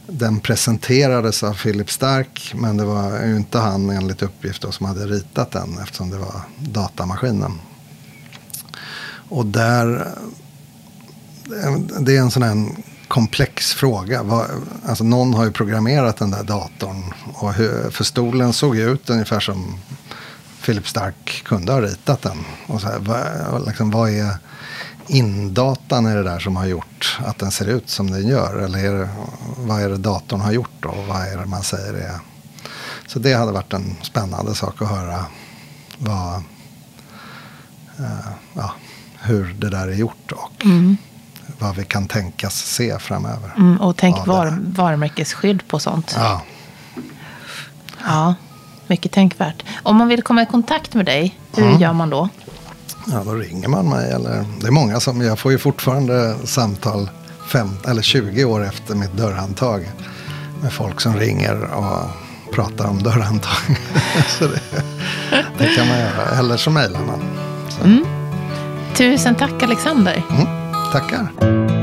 den 0.07 0.40
presenterades 0.40 1.42
av 1.42 1.55
Philip 1.55 1.90
Stark 1.90 2.52
men 2.57 2.76
det 2.76 2.84
var 2.84 3.24
ju 3.26 3.36
inte 3.36 3.59
han 3.59 3.90
enligt 3.90 4.22
uppgift 4.22 4.62
då, 4.62 4.72
som 4.72 4.86
hade 4.86 5.07
ritat 5.07 5.50
den 5.50 5.78
eftersom 5.78 6.11
det 6.11 6.18
var 6.18 6.40
datamaskinen. 6.59 7.61
Och 9.28 9.46
där, 9.46 10.09
eh, 11.62 11.78
det 12.00 12.16
är 12.16 12.20
en 12.20 12.30
sån 12.30 12.42
här 12.42 12.66
komplex 13.09 13.72
fråga. 13.72 14.46
Alltså 14.86 15.05
någon 15.05 15.34
har 15.34 15.44
ju 15.44 15.52
programmerat 15.52 16.16
den 16.16 16.30
där 16.30 16.42
datorn. 16.44 17.14
Och 17.34 17.52
hur, 17.52 17.90
för 17.90 18.05
stolen 18.05 18.52
såg 18.52 18.76
ut 18.76 19.11
ungefär 19.11 19.40
som 19.40 19.78
Philip 20.64 20.88
Stark 20.88 21.42
kunde 21.44 21.72
ha 21.72 21.80
ritat 21.80 22.22
den. 22.22 22.38
Och 22.66 22.80
så 22.80 22.86
här, 22.86 22.98
vad, 22.98 23.66
liksom, 23.66 23.90
vad 23.90 24.11
är 24.11 24.36
indatan 25.07 26.07
i 26.07 26.14
det 26.14 26.22
där 26.22 26.38
som 26.38 26.57
har 26.57 26.66
gjort 26.66 27.18
att 27.24 27.38
den 27.38 27.50
ser 27.50 27.66
ut 27.66 27.90
som 27.90 28.11
den 28.11 28.28
gör? 28.28 28.59
Eller 28.59 28.78
är 28.78 28.92
det, 28.92 29.09
vad 29.57 29.82
är 29.82 29.88
det 29.88 29.96
datorn 29.96 30.40
har 30.40 30.52
gjort 30.52 30.70
då? 30.80 30.94
Vad 31.09 31.20
är 31.20 31.38
det 31.38 31.46
man 31.46 31.62
säger 31.62 31.94
är... 31.94 32.18
Så 33.07 33.18
det 33.18 33.32
hade 33.32 33.52
varit 33.52 33.72
en 33.72 33.96
spännande 34.02 34.55
sak 34.55 34.82
att 34.82 34.88
höra 34.88 35.26
vad, 35.98 36.34
eh, 37.98 38.28
ja, 38.55 38.74
hur 39.20 39.55
det 39.59 39.70
där 39.70 39.88
är 39.88 39.94
gjort 39.94 40.32
och 40.32 40.64
mm 40.64 40.96
vad 41.59 41.76
vi 41.76 41.84
kan 41.84 42.09
tänkas 42.09 42.55
se 42.55 42.99
framöver. 42.99 43.55
Mm, 43.57 43.80
och 43.80 43.97
tänk 43.97 44.26
var, 44.26 44.59
varumärkesskydd 44.61 45.68
på 45.68 45.78
sånt. 45.78 46.14
Ja. 46.16 46.42
Ja, 48.07 48.34
mycket 48.86 49.12
tänkvärt. 49.12 49.62
Om 49.82 49.97
man 49.97 50.09
vill 50.09 50.22
komma 50.22 50.42
i 50.42 50.47
kontakt 50.47 50.95
med 50.95 51.07
dig, 51.07 51.38
hur 51.57 51.66
mm. 51.66 51.80
gör 51.80 51.92
man 51.92 52.11
då? 52.11 52.28
Ja, 53.07 53.22
då 53.24 53.34
ringer 53.34 53.68
man 53.68 53.88
mig. 53.88 54.12
Eller, 54.12 54.45
det 54.61 54.66
är 54.66 54.70
många 54.70 55.01
som, 55.01 55.20
jag 55.20 55.38
får 55.38 55.53
ju 55.53 55.59
fortfarande 55.59 56.36
samtal 56.45 57.11
fem, 57.53 57.68
eller 57.88 58.03
20 58.03 58.45
år 58.45 58.64
efter 58.64 58.95
mitt 58.95 59.12
dörrhandtag. 59.12 59.90
Med 60.62 60.72
folk 60.72 61.01
som 61.01 61.16
ringer 61.16 61.62
och 61.62 62.09
pratar 62.53 62.88
om 62.88 63.03
dörrhandtag. 63.03 63.78
så 64.38 64.45
det, 64.45 64.61
det, 65.59 65.66
kan 65.76 65.88
man 65.88 65.99
göra. 65.99 66.38
Eller 66.38 66.57
så 66.57 66.70
mejlar 66.70 67.01
man. 67.01 67.20
Mm. 67.84 68.05
Tusen 68.95 69.34
tack 69.34 69.62
Alexander. 69.62 70.22
Mm, 70.30 70.64
tackar. 70.95 71.74